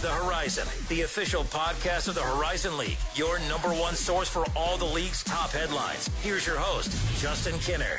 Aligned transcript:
The 0.00 0.08
Horizon, 0.08 0.68
the 0.88 1.02
official 1.02 1.42
podcast 1.42 2.06
of 2.06 2.14
the 2.14 2.22
Horizon 2.22 2.78
League, 2.78 2.98
your 3.16 3.40
number 3.48 3.70
one 3.70 3.96
source 3.96 4.28
for 4.28 4.44
all 4.54 4.78
the 4.78 4.84
league's 4.84 5.24
top 5.24 5.50
headlines. 5.50 6.08
Here's 6.22 6.46
your 6.46 6.56
host, 6.56 6.92
Justin 7.20 7.54
Kinner. 7.54 7.98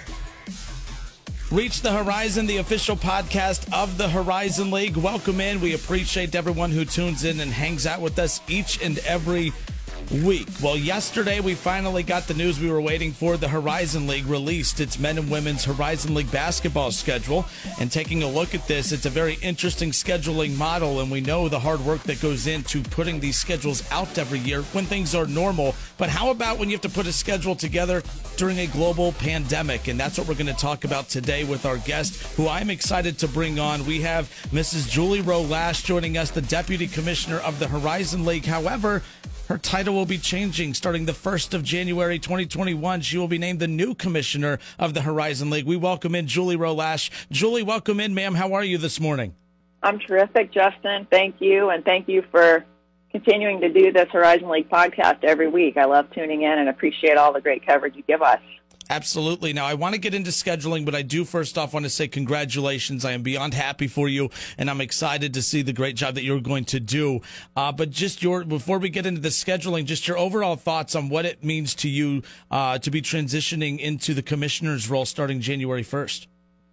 Reach 1.51 1.81
the 1.81 1.91
Horizon, 1.91 2.45
the 2.45 2.57
official 2.57 2.95
podcast 2.95 3.67
of 3.73 3.97
the 3.97 4.07
Horizon 4.07 4.71
League. 4.71 4.95
Welcome 4.95 5.41
in. 5.41 5.59
We 5.59 5.73
appreciate 5.73 6.35
everyone 6.35 6.71
who 6.71 6.85
tunes 6.85 7.25
in 7.25 7.41
and 7.41 7.51
hangs 7.51 7.85
out 7.85 7.99
with 7.99 8.17
us 8.17 8.39
each 8.47 8.81
and 8.81 8.99
every 8.99 9.51
week. 10.11 10.47
Well, 10.61 10.77
yesterday 10.77 11.39
we 11.39 11.55
finally 11.55 12.03
got 12.03 12.27
the 12.27 12.33
news 12.33 12.59
we 12.59 12.71
were 12.71 12.81
waiting 12.81 13.11
for. 13.11 13.37
The 13.37 13.47
Horizon 13.47 14.07
League 14.07 14.25
released 14.25 14.79
its 14.79 14.99
men 14.99 15.17
and 15.17 15.29
women's 15.29 15.65
Horizon 15.65 16.13
League 16.15 16.31
basketball 16.31 16.91
schedule. 16.91 17.45
And 17.79 17.91
taking 17.91 18.23
a 18.23 18.27
look 18.27 18.55
at 18.55 18.67
this, 18.67 18.91
it's 18.91 19.05
a 19.05 19.09
very 19.09 19.37
interesting 19.41 19.91
scheduling 19.91 20.57
model. 20.57 20.99
And 20.99 21.11
we 21.11 21.21
know 21.21 21.47
the 21.47 21.59
hard 21.59 21.79
work 21.81 22.01
that 22.03 22.21
goes 22.21 22.47
into 22.47 22.81
putting 22.81 23.19
these 23.19 23.37
schedules 23.37 23.83
out 23.91 24.17
every 24.17 24.39
year 24.39 24.61
when 24.73 24.85
things 24.85 25.13
are 25.13 25.25
normal. 25.25 25.75
But 25.97 26.09
how 26.09 26.31
about 26.31 26.57
when 26.57 26.69
you 26.69 26.75
have 26.75 26.81
to 26.81 26.89
put 26.89 27.07
a 27.07 27.13
schedule 27.13 27.55
together 27.55 28.01
during 28.37 28.59
a 28.59 28.67
global 28.67 29.11
pandemic? 29.13 29.87
And 29.87 29.99
that's 29.99 30.17
what 30.17 30.27
we're 30.27 30.33
going 30.33 30.47
to 30.47 30.53
talk 30.53 30.85
about 30.85 31.09
today 31.09 31.43
with 31.43 31.65
our 31.65 31.77
guest, 31.77 32.21
who 32.35 32.47
I'm 32.47 32.69
excited 32.69 33.19
to 33.19 33.27
bring 33.27 33.59
on. 33.59 33.85
We 33.85 34.01
have 34.01 34.29
Mrs. 34.51 34.89
Julie 34.89 35.21
Roe 35.21 35.43
Lach 35.43 35.83
joining 35.85 36.17
us, 36.17 36.31
the 36.31 36.41
Deputy 36.41 36.87
Commissioner 36.87 37.37
of 37.37 37.59
the 37.59 37.67
Horizon 37.67 38.25
League. 38.25 38.45
However, 38.45 39.03
her 39.49 39.57
title 39.57 39.95
will 39.95 40.05
be 40.05 40.19
changing 40.19 40.75
starting 40.75 41.05
the 41.05 41.11
1st 41.11 41.55
of 41.55 41.63
January 41.63 42.19
2021. 42.19 43.01
She 43.01 43.17
will 43.17 43.27
be 43.27 43.39
named 43.39 43.59
the 43.59 43.67
new 43.67 43.95
commissioner 43.95 44.59
of 44.77 44.93
the 44.93 45.01
Horizon 45.01 45.49
League. 45.49 45.65
We 45.65 45.75
welcome 45.75 46.13
in 46.13 46.27
Julie 46.27 46.55
Roe 46.55 46.75
Lach. 46.75 47.09
Julie, 47.31 47.63
welcome 47.63 47.99
in, 47.99 48.13
ma'am. 48.13 48.35
How 48.35 48.53
are 48.53 48.63
you 48.63 48.77
this 48.77 48.99
morning? 48.99 49.33
I'm 49.81 49.97
terrific, 49.97 50.51
Justin. 50.51 51.07
Thank 51.09 51.37
you. 51.41 51.71
And 51.71 51.83
thank 51.83 52.07
you 52.07 52.23
for 52.29 52.63
continuing 53.11 53.59
to 53.61 53.73
do 53.73 53.91
this 53.91 54.07
Horizon 54.11 54.49
League 54.49 54.69
podcast 54.69 55.23
every 55.23 55.47
week. 55.47 55.77
I 55.77 55.85
love 55.85 56.11
tuning 56.11 56.43
in 56.43 56.59
and 56.59 56.69
appreciate 56.69 57.17
all 57.17 57.33
the 57.33 57.41
great 57.41 57.65
coverage 57.65 57.95
you 57.95 58.03
give 58.03 58.21
us. 58.21 58.41
Absolutely. 58.89 59.53
Now, 59.53 59.65
I 59.65 59.75
want 59.75 59.93
to 59.93 59.99
get 59.99 60.15
into 60.15 60.31
scheduling, 60.31 60.83
but 60.83 60.95
I 60.95 61.03
do 61.03 61.23
first 61.23 61.59
off 61.59 61.73
want 61.73 61.85
to 61.85 61.91
say 61.91 62.07
congratulations. 62.07 63.05
I 63.05 63.11
am 63.11 63.21
beyond 63.21 63.53
happy 63.53 63.87
for 63.87 64.09
you, 64.09 64.31
and 64.57 64.67
I'm 64.67 64.81
excited 64.81 65.35
to 65.35 65.43
see 65.43 65.61
the 65.61 65.73
great 65.73 65.95
job 65.95 66.15
that 66.15 66.23
you're 66.23 66.41
going 66.41 66.65
to 66.65 66.79
do. 66.79 67.21
Uh, 67.55 67.71
but 67.71 67.91
just 67.91 68.23
your, 68.23 68.43
before 68.43 68.79
we 68.79 68.89
get 68.89 69.05
into 69.05 69.21
the 69.21 69.29
scheduling, 69.29 69.85
just 69.85 70.07
your 70.07 70.17
overall 70.17 70.55
thoughts 70.55 70.95
on 70.95 71.09
what 71.09 71.25
it 71.25 71.43
means 71.43 71.75
to 71.75 71.89
you 71.89 72.23
uh, 72.49 72.79
to 72.79 72.89
be 72.89 72.99
transitioning 72.99 73.77
into 73.79 74.15
the 74.15 74.23
commissioner's 74.23 74.89
role 74.89 75.05
starting 75.05 75.39
January 75.39 75.83
1st. 75.83 76.25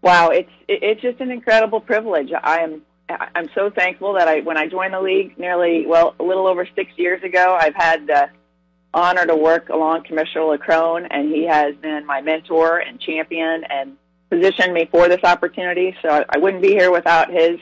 Wow, 0.03 0.29
it's 0.29 0.51
it's 0.69 1.01
just 1.01 1.21
an 1.21 1.31
incredible 1.31 1.81
privilege. 1.81 2.31
I 2.43 2.59
am 2.61 2.83
I'm 3.09 3.49
so 3.55 3.71
thankful 3.71 4.13
that 4.15 4.29
I 4.29 4.41
when 4.41 4.57
I 4.57 4.69
joined 4.69 4.95
the 4.95 5.01
league 5.01 5.37
nearly 5.39 5.85
well 5.87 6.15
a 6.21 6.23
little 6.23 6.47
over 6.47 6.67
six 6.77 6.93
years 6.97 7.23
ago, 7.23 7.59
I've 7.61 7.75
had. 7.75 8.09
Uh, 8.09 8.27
honor 8.95 9.27
to 9.27 9.37
work 9.37 9.69
along 9.69 10.05
Commissioner 10.05 10.57
LeCrone, 10.57 11.07
and 11.11 11.31
he 11.31 11.45
has 11.45 11.75
been 11.77 12.07
my 12.07 12.21
mentor 12.21 12.79
and 12.79 13.01
champion 13.01 13.65
and 13.69 13.97
positioned 14.31 14.73
me 14.73 14.89
for 14.91 15.09
this 15.09 15.23
opportunity. 15.23 15.97
So 16.03 16.09
I, 16.09 16.25
I 16.31 16.39
wouldn't 16.39 16.63
be 16.63 16.71
here 16.71 16.91
without 16.91 17.31
his 17.31 17.59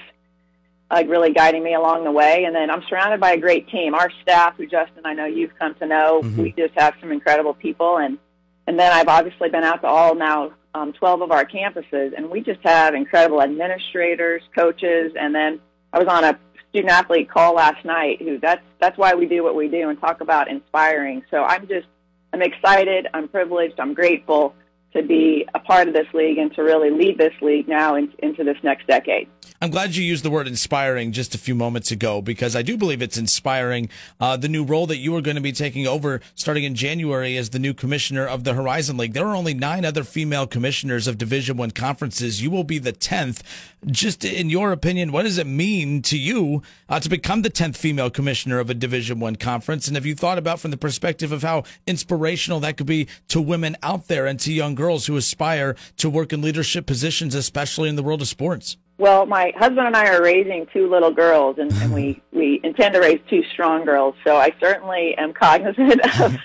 uh, 0.90 1.02
really 1.06 1.32
guiding 1.32 1.62
me 1.62 1.74
along 1.74 2.04
the 2.04 2.12
way. 2.12 2.44
And 2.44 2.54
then 2.54 2.70
I'm 2.70 2.82
surrounded 2.88 3.20
by 3.20 3.32
a 3.32 3.38
great 3.38 3.68
team. 3.68 3.94
Our 3.94 4.10
staff, 4.22 4.56
who 4.56 4.66
Justin, 4.66 5.02
I 5.04 5.14
know 5.14 5.26
you've 5.26 5.56
come 5.58 5.74
to 5.76 5.86
know, 5.86 6.22
mm-hmm. 6.22 6.42
we 6.42 6.52
just 6.52 6.74
have 6.76 6.94
some 7.00 7.10
incredible 7.12 7.54
people. 7.54 7.98
And 7.98 8.18
and 8.66 8.78
then 8.78 8.92
I've 8.92 9.08
obviously 9.08 9.50
been 9.50 9.64
out 9.64 9.82
to 9.82 9.86
all 9.86 10.14
now 10.14 10.52
um, 10.74 10.92
12 10.94 11.22
of 11.22 11.30
our 11.30 11.44
campuses, 11.44 12.16
and 12.16 12.30
we 12.30 12.40
just 12.40 12.60
have 12.64 12.94
incredible 12.94 13.42
administrators, 13.42 14.42
coaches, 14.56 15.12
and 15.18 15.34
then 15.34 15.60
I 15.92 15.98
was 15.98 16.08
on 16.08 16.24
a 16.24 16.38
student 16.74 16.92
athlete 16.92 17.30
call 17.30 17.54
last 17.54 17.84
night 17.84 18.20
who 18.20 18.36
that's 18.40 18.60
that's 18.80 18.98
why 18.98 19.14
we 19.14 19.26
do 19.26 19.44
what 19.44 19.54
we 19.54 19.68
do 19.68 19.90
and 19.90 20.00
talk 20.00 20.20
about 20.20 20.50
inspiring. 20.50 21.24
So 21.30 21.44
I'm 21.44 21.68
just 21.68 21.86
I'm 22.32 22.42
excited, 22.42 23.06
I'm 23.14 23.28
privileged, 23.28 23.78
I'm 23.78 23.94
grateful 23.94 24.56
to 24.94 25.02
be 25.02 25.46
a 25.54 25.58
part 25.58 25.88
of 25.88 25.94
this 25.94 26.06
league 26.14 26.38
and 26.38 26.54
to 26.54 26.62
really 26.62 26.90
lead 26.90 27.18
this 27.18 27.32
league 27.42 27.66
now 27.66 27.96
in, 27.96 28.12
into 28.20 28.44
this 28.44 28.56
next 28.62 28.86
decade. 28.86 29.28
I'm 29.60 29.70
glad 29.70 29.96
you 29.96 30.04
used 30.04 30.24
the 30.24 30.30
word 30.30 30.46
inspiring 30.46 31.10
just 31.12 31.34
a 31.34 31.38
few 31.38 31.54
moments 31.54 31.90
ago 31.90 32.22
because 32.22 32.54
I 32.54 32.62
do 32.62 32.76
believe 32.76 33.02
it's 33.02 33.18
inspiring 33.18 33.88
uh, 34.20 34.36
the 34.36 34.48
new 34.48 34.64
role 34.64 34.86
that 34.86 34.98
you 34.98 35.16
are 35.16 35.20
going 35.20 35.36
to 35.36 35.42
be 35.42 35.52
taking 35.52 35.86
over 35.86 36.20
starting 36.34 36.64
in 36.64 36.74
January 36.74 37.36
as 37.36 37.50
the 37.50 37.58
new 37.58 37.74
commissioner 37.74 38.26
of 38.26 38.44
the 38.44 38.54
Horizon 38.54 38.96
League. 38.96 39.14
There 39.14 39.26
are 39.26 39.34
only 39.34 39.54
nine 39.54 39.84
other 39.84 40.04
female 40.04 40.46
commissioners 40.46 41.08
of 41.08 41.18
Division 41.18 41.56
One 41.56 41.70
conferences. 41.72 42.42
You 42.42 42.50
will 42.50 42.64
be 42.64 42.78
the 42.78 42.92
tenth. 42.92 43.42
Just 43.86 44.24
in 44.24 44.48
your 44.48 44.70
opinion, 44.70 45.12
what 45.12 45.22
does 45.22 45.38
it 45.38 45.46
mean 45.46 46.02
to 46.02 46.18
you 46.18 46.62
uh, 46.88 47.00
to 47.00 47.08
become 47.08 47.42
the 47.42 47.50
tenth 47.50 47.76
female 47.76 48.10
commissioner 48.10 48.58
of 48.58 48.70
a 48.70 48.74
Division 48.74 49.18
One 49.18 49.36
conference? 49.36 49.88
And 49.88 49.96
have 49.96 50.06
you 50.06 50.14
thought 50.14 50.38
about 50.38 50.60
from 50.60 50.70
the 50.70 50.76
perspective 50.76 51.32
of 51.32 51.42
how 51.42 51.64
inspirational 51.86 52.60
that 52.60 52.76
could 52.76 52.86
be 52.86 53.08
to 53.28 53.40
women 53.40 53.76
out 53.82 54.08
there 54.08 54.26
and 54.26 54.38
to 54.40 54.52
young 54.52 54.74
girls 54.74 54.83
who 55.06 55.16
aspire 55.16 55.76
to 55.96 56.10
work 56.10 56.32
in 56.32 56.40
leadership 56.40 56.86
positions, 56.86 57.34
especially 57.34 57.88
in 57.88 57.96
the 57.96 58.02
world 58.02 58.20
of 58.20 58.28
sports? 58.28 58.76
Well, 58.98 59.26
my 59.26 59.52
husband 59.56 59.86
and 59.86 59.96
I 59.96 60.14
are 60.14 60.22
raising 60.22 60.66
two 60.72 60.88
little 60.88 61.10
girls, 61.10 61.56
and, 61.58 61.72
and 61.72 61.92
we 61.92 62.22
we 62.32 62.60
intend 62.62 62.94
to 62.94 63.00
raise 63.00 63.20
two 63.28 63.42
strong 63.52 63.84
girls. 63.84 64.14
So 64.24 64.36
I 64.36 64.54
certainly 64.60 65.14
am 65.18 65.32
cognizant 65.32 66.00
of 66.20 66.36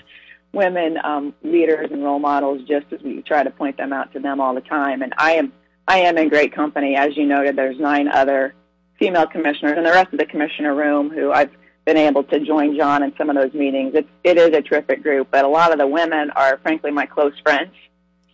women 0.52 0.98
um, 1.04 1.34
leaders 1.42 1.90
and 1.92 2.02
role 2.02 2.18
models, 2.18 2.62
just 2.66 2.86
as 2.92 3.00
we 3.02 3.22
try 3.22 3.44
to 3.44 3.50
point 3.50 3.76
them 3.76 3.92
out 3.92 4.12
to 4.14 4.20
them 4.20 4.40
all 4.40 4.54
the 4.54 4.60
time. 4.60 5.02
And 5.02 5.14
I 5.16 5.32
am 5.32 5.52
I 5.86 5.98
am 5.98 6.18
in 6.18 6.28
great 6.28 6.54
company, 6.54 6.96
as 6.96 7.16
you 7.16 7.26
noted. 7.26 7.56
There's 7.56 7.78
nine 7.78 8.08
other 8.08 8.54
female 8.98 9.26
commissioners, 9.26 9.76
and 9.76 9.86
the 9.86 9.92
rest 9.92 10.12
of 10.12 10.18
the 10.18 10.26
commissioner 10.26 10.74
room 10.74 11.10
who 11.10 11.32
I've 11.32 11.50
been 11.84 11.96
able 11.96 12.24
to 12.24 12.40
join 12.40 12.76
John 12.76 13.02
in 13.02 13.12
some 13.16 13.30
of 13.30 13.36
those 13.36 13.52
meetings. 13.54 13.92
It's 13.94 14.08
it 14.24 14.36
is 14.38 14.56
a 14.56 14.60
terrific 14.60 15.02
group, 15.02 15.28
but 15.30 15.44
a 15.44 15.48
lot 15.48 15.72
of 15.72 15.78
the 15.78 15.86
women 15.86 16.30
are 16.32 16.58
frankly 16.62 16.90
my 16.90 17.06
close 17.06 17.32
friends. 17.42 17.72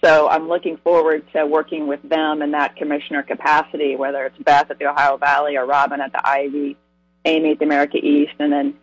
So 0.06 0.28
I'm 0.28 0.46
looking 0.46 0.76
forward 0.76 1.26
to 1.32 1.44
working 1.46 1.88
with 1.88 2.00
them 2.08 2.40
in 2.40 2.52
that 2.52 2.76
commissioner 2.76 3.24
capacity, 3.24 3.96
whether 3.96 4.24
it's 4.24 4.38
Beth 4.38 4.70
at 4.70 4.78
the 4.78 4.86
Ohio 4.86 5.16
Valley 5.16 5.56
or 5.56 5.66
Robin 5.66 6.00
at 6.00 6.12
the 6.12 6.24
Ivy, 6.24 6.76
Amy 7.24 7.50
at 7.50 7.58
the 7.58 7.64
America 7.64 7.98
East, 7.98 8.34
and 8.38 8.52
then 8.52 8.74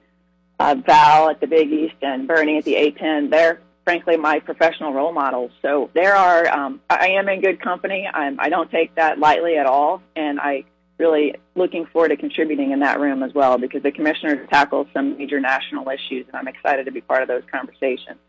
uh, 0.60 0.76
Val 0.86 1.30
at 1.30 1.40
the 1.40 1.48
Big 1.48 1.72
East 1.72 1.96
and 2.02 2.28
Bernie 2.28 2.58
at 2.58 2.66
the 2.66 2.74
A10. 2.74 3.32
They're 3.32 3.62
frankly 3.86 4.18
my 4.18 4.40
professional 4.40 4.92
role 4.92 5.14
models. 5.14 5.52
So 5.62 5.90
there 5.94 6.14
are, 6.14 6.46
um, 6.54 6.82
I 6.90 7.12
am 7.12 7.30
in 7.30 7.40
good 7.40 7.62
company. 7.62 8.06
I'm, 8.14 8.38
I 8.38 8.50
don't 8.50 8.70
take 8.70 8.94
that 8.96 9.18
lightly 9.18 9.56
at 9.56 9.66
all, 9.66 10.02
and 10.18 10.42
I 10.42 10.66
really 10.98 11.36
looking 11.56 11.86
forward 11.86 12.10
to 12.10 12.18
contributing 12.18 12.72
in 12.72 12.82
that 12.82 13.00
room 13.00 13.24
as 13.24 13.34
well 13.34 13.58
because 13.58 13.82
the 13.82 13.94
commissioners 13.94 14.46
tackle 14.50 14.88
some 14.94 15.18
major 15.18 15.40
national 15.40 15.88
issues, 15.88 16.26
and 16.28 16.36
I'm 16.36 16.50
excited 16.50 16.84
to 16.84 16.92
be 16.92 17.00
part 17.00 17.22
of 17.22 17.30
those 17.30 17.44
conversations. 17.50 18.20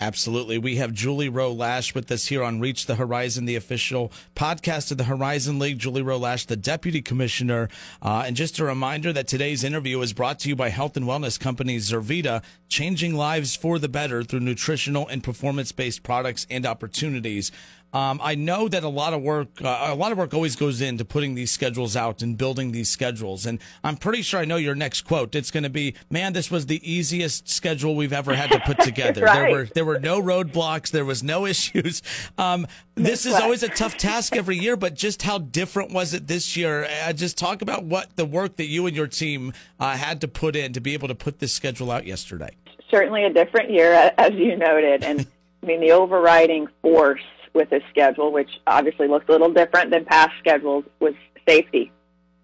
Absolutely. 0.00 0.58
We 0.58 0.76
have 0.76 0.92
Julie 0.92 1.28
Roe 1.28 1.54
Lach 1.54 1.94
with 1.94 2.10
us 2.10 2.26
here 2.26 2.42
on 2.42 2.58
Reach 2.58 2.86
the 2.86 2.96
Horizon, 2.96 3.44
the 3.44 3.54
official 3.54 4.10
podcast 4.34 4.90
of 4.90 4.98
the 4.98 5.04
Horizon 5.04 5.60
League. 5.60 5.78
Julie 5.78 6.02
Roe 6.02 6.18
Lach, 6.18 6.46
the 6.46 6.56
Deputy 6.56 7.00
Commissioner. 7.00 7.68
Uh, 8.02 8.24
and 8.26 8.34
just 8.34 8.58
a 8.58 8.64
reminder 8.64 9.12
that 9.12 9.28
today's 9.28 9.62
interview 9.62 10.00
is 10.00 10.12
brought 10.12 10.40
to 10.40 10.48
you 10.48 10.56
by 10.56 10.70
health 10.70 10.96
and 10.96 11.06
wellness 11.06 11.38
company 11.38 11.76
Zurvita, 11.76 12.42
changing 12.68 13.14
lives 13.14 13.54
for 13.54 13.78
the 13.78 13.88
better 13.88 14.24
through 14.24 14.40
nutritional 14.40 15.06
and 15.06 15.22
performance 15.22 15.70
based 15.70 16.02
products 16.02 16.44
and 16.50 16.66
opportunities. 16.66 17.52
Um, 17.94 18.20
I 18.20 18.34
know 18.34 18.66
that 18.66 18.82
a 18.82 18.88
lot 18.88 19.14
of 19.14 19.22
work, 19.22 19.62
uh, 19.62 19.86
a 19.88 19.94
lot 19.94 20.10
of 20.10 20.18
work 20.18 20.34
always 20.34 20.56
goes 20.56 20.80
into 20.80 21.04
putting 21.04 21.36
these 21.36 21.52
schedules 21.52 21.94
out 21.94 22.22
and 22.22 22.36
building 22.36 22.72
these 22.72 22.88
schedules. 22.90 23.46
And 23.46 23.60
I'm 23.84 23.96
pretty 23.96 24.22
sure 24.22 24.40
I 24.40 24.44
know 24.44 24.56
your 24.56 24.74
next 24.74 25.02
quote. 25.02 25.36
It's 25.36 25.52
going 25.52 25.62
to 25.62 25.70
be, 25.70 25.94
"Man, 26.10 26.32
this 26.32 26.50
was 26.50 26.66
the 26.66 26.80
easiest 26.82 27.48
schedule 27.48 27.94
we've 27.94 28.12
ever 28.12 28.34
had 28.34 28.50
to 28.50 28.58
put 28.58 28.80
together. 28.80 29.22
right. 29.22 29.34
There 29.44 29.50
were 29.52 29.64
there 29.66 29.84
were 29.84 30.00
no 30.00 30.20
roadblocks, 30.20 30.90
there 30.90 31.04
was 31.04 31.22
no 31.22 31.46
issues. 31.54 32.02
Um, 32.36 32.66
this 32.96 33.26
is 33.26 33.34
always 33.34 33.62
a 33.62 33.68
tough 33.68 33.96
task 33.96 34.34
every 34.36 34.58
year, 34.58 34.76
but 34.76 34.94
just 34.94 35.22
how 35.22 35.38
different 35.38 35.92
was 35.92 36.14
it 36.14 36.26
this 36.26 36.56
year? 36.56 36.88
Uh, 37.04 37.12
just 37.12 37.38
talk 37.38 37.62
about 37.62 37.84
what 37.84 38.16
the 38.16 38.24
work 38.24 38.56
that 38.56 38.66
you 38.66 38.86
and 38.88 38.96
your 38.96 39.06
team 39.06 39.52
uh, 39.78 39.96
had 39.96 40.20
to 40.22 40.26
put 40.28 40.56
in 40.56 40.72
to 40.72 40.80
be 40.80 40.94
able 40.94 41.06
to 41.06 41.14
put 41.14 41.38
this 41.38 41.52
schedule 41.52 41.92
out 41.92 42.06
yesterday. 42.06 42.50
Certainly 42.90 43.24
a 43.24 43.32
different 43.32 43.70
year, 43.70 44.12
as 44.18 44.32
you 44.32 44.56
noted, 44.56 45.04
and 45.04 45.26
I 45.62 45.66
mean 45.66 45.80
the 45.80 45.92
overriding 45.92 46.66
force 46.82 47.22
with 47.54 47.70
this 47.70 47.82
schedule, 47.90 48.32
which 48.32 48.50
obviously 48.66 49.08
looks 49.08 49.26
a 49.28 49.32
little 49.32 49.52
different 49.52 49.90
than 49.90 50.04
past 50.04 50.32
schedules, 50.38 50.84
was 51.00 51.14
safety. 51.48 51.92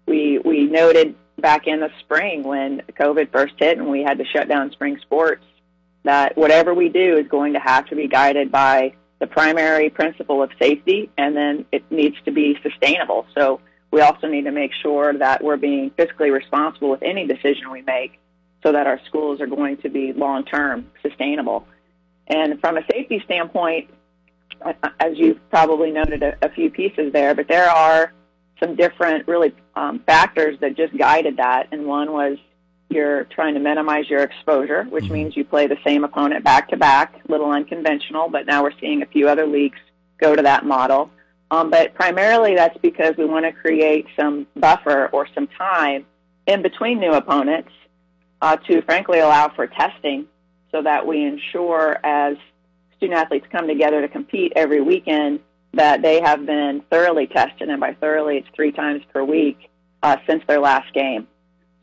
We 0.07 0.39
we 0.39 0.65
noted 0.65 1.15
back 1.37 1.67
in 1.67 1.79
the 1.79 1.89
spring 1.99 2.43
when 2.43 2.81
COVID 2.99 3.31
first 3.31 3.53
hit 3.57 3.77
and 3.77 3.89
we 3.89 4.03
had 4.03 4.17
to 4.19 4.25
shut 4.25 4.47
down 4.47 4.71
spring 4.71 4.97
sports 5.01 5.43
that 6.03 6.37
whatever 6.37 6.73
we 6.73 6.89
do 6.89 7.17
is 7.17 7.27
going 7.27 7.53
to 7.53 7.59
have 7.59 7.85
to 7.87 7.95
be 7.95 8.07
guided 8.07 8.51
by 8.51 8.93
the 9.19 9.27
primary 9.27 9.89
principle 9.89 10.41
of 10.41 10.49
safety, 10.59 11.11
and 11.15 11.37
then 11.37 11.65
it 11.71 11.83
needs 11.91 12.15
to 12.25 12.31
be 12.31 12.57
sustainable. 12.63 13.27
So 13.37 13.61
we 13.91 14.01
also 14.01 14.27
need 14.27 14.45
to 14.45 14.51
make 14.51 14.71
sure 14.81 15.13
that 15.13 15.43
we're 15.43 15.57
being 15.57 15.91
fiscally 15.91 16.33
responsible 16.33 16.89
with 16.89 17.03
any 17.03 17.27
decision 17.27 17.69
we 17.71 17.83
make 17.83 18.19
so 18.63 18.71
that 18.71 18.87
our 18.87 18.99
schools 19.05 19.39
are 19.39 19.47
going 19.47 19.77
to 19.77 19.89
be 19.89 20.13
long 20.13 20.43
term 20.45 20.89
sustainable. 21.03 21.67
And 22.27 22.59
from 22.59 22.77
a 22.77 22.81
safety 22.91 23.21
standpoint, 23.25 23.89
as 24.99 25.17
you've 25.17 25.39
probably 25.49 25.91
noted 25.91 26.23
a, 26.23 26.37
a 26.41 26.49
few 26.49 26.69
pieces 26.69 27.11
there, 27.13 27.33
but 27.35 27.47
there 27.47 27.69
are 27.69 28.13
some 28.59 28.75
different 28.75 29.27
really 29.27 29.53
um, 29.75 29.99
factors 30.05 30.59
that 30.61 30.75
just 30.75 30.95
guided 30.97 31.37
that. 31.37 31.67
And 31.71 31.85
one 31.85 32.11
was 32.11 32.37
you're 32.89 33.23
trying 33.25 33.53
to 33.53 33.59
minimize 33.59 34.09
your 34.09 34.21
exposure, 34.21 34.83
which 34.83 35.05
mm-hmm. 35.05 35.13
means 35.13 35.37
you 35.37 35.45
play 35.45 35.67
the 35.67 35.77
same 35.85 36.03
opponent 36.03 36.43
back 36.43 36.69
to 36.69 36.77
back, 36.77 37.21
little 37.27 37.51
unconventional, 37.51 38.29
but 38.29 38.45
now 38.45 38.63
we're 38.63 38.77
seeing 38.79 39.01
a 39.01 39.05
few 39.05 39.27
other 39.29 39.47
leagues 39.47 39.79
go 40.19 40.35
to 40.35 40.41
that 40.41 40.65
model. 40.65 41.09
Um, 41.49 41.69
but 41.69 41.93
primarily 41.93 42.55
that's 42.55 42.77
because 42.77 43.15
we 43.17 43.25
want 43.25 43.45
to 43.45 43.51
create 43.51 44.05
some 44.17 44.47
buffer 44.55 45.07
or 45.07 45.27
some 45.33 45.47
time 45.47 46.05
in 46.47 46.61
between 46.61 46.99
new 46.99 47.13
opponents 47.13 47.71
uh, 48.41 48.57
to 48.57 48.81
frankly 48.83 49.19
allow 49.19 49.49
for 49.49 49.67
testing 49.67 50.27
so 50.71 50.81
that 50.81 51.05
we 51.05 51.23
ensure 51.23 51.99
as 52.05 52.37
student 53.01 53.19
athletes 53.19 53.47
come 53.51 53.67
together 53.67 53.99
to 54.01 54.07
compete 54.07 54.53
every 54.55 54.79
weekend 54.79 55.39
that 55.73 56.03
they 56.03 56.21
have 56.21 56.45
been 56.45 56.83
thoroughly 56.91 57.25
tested, 57.25 57.67
and 57.67 57.79
by 57.79 57.95
thoroughly, 57.95 58.37
it's 58.37 58.47
three 58.55 58.71
times 58.71 59.01
per 59.11 59.23
week 59.23 59.71
uh, 60.03 60.17
since 60.27 60.43
their 60.47 60.59
last 60.59 60.93
game. 60.93 61.27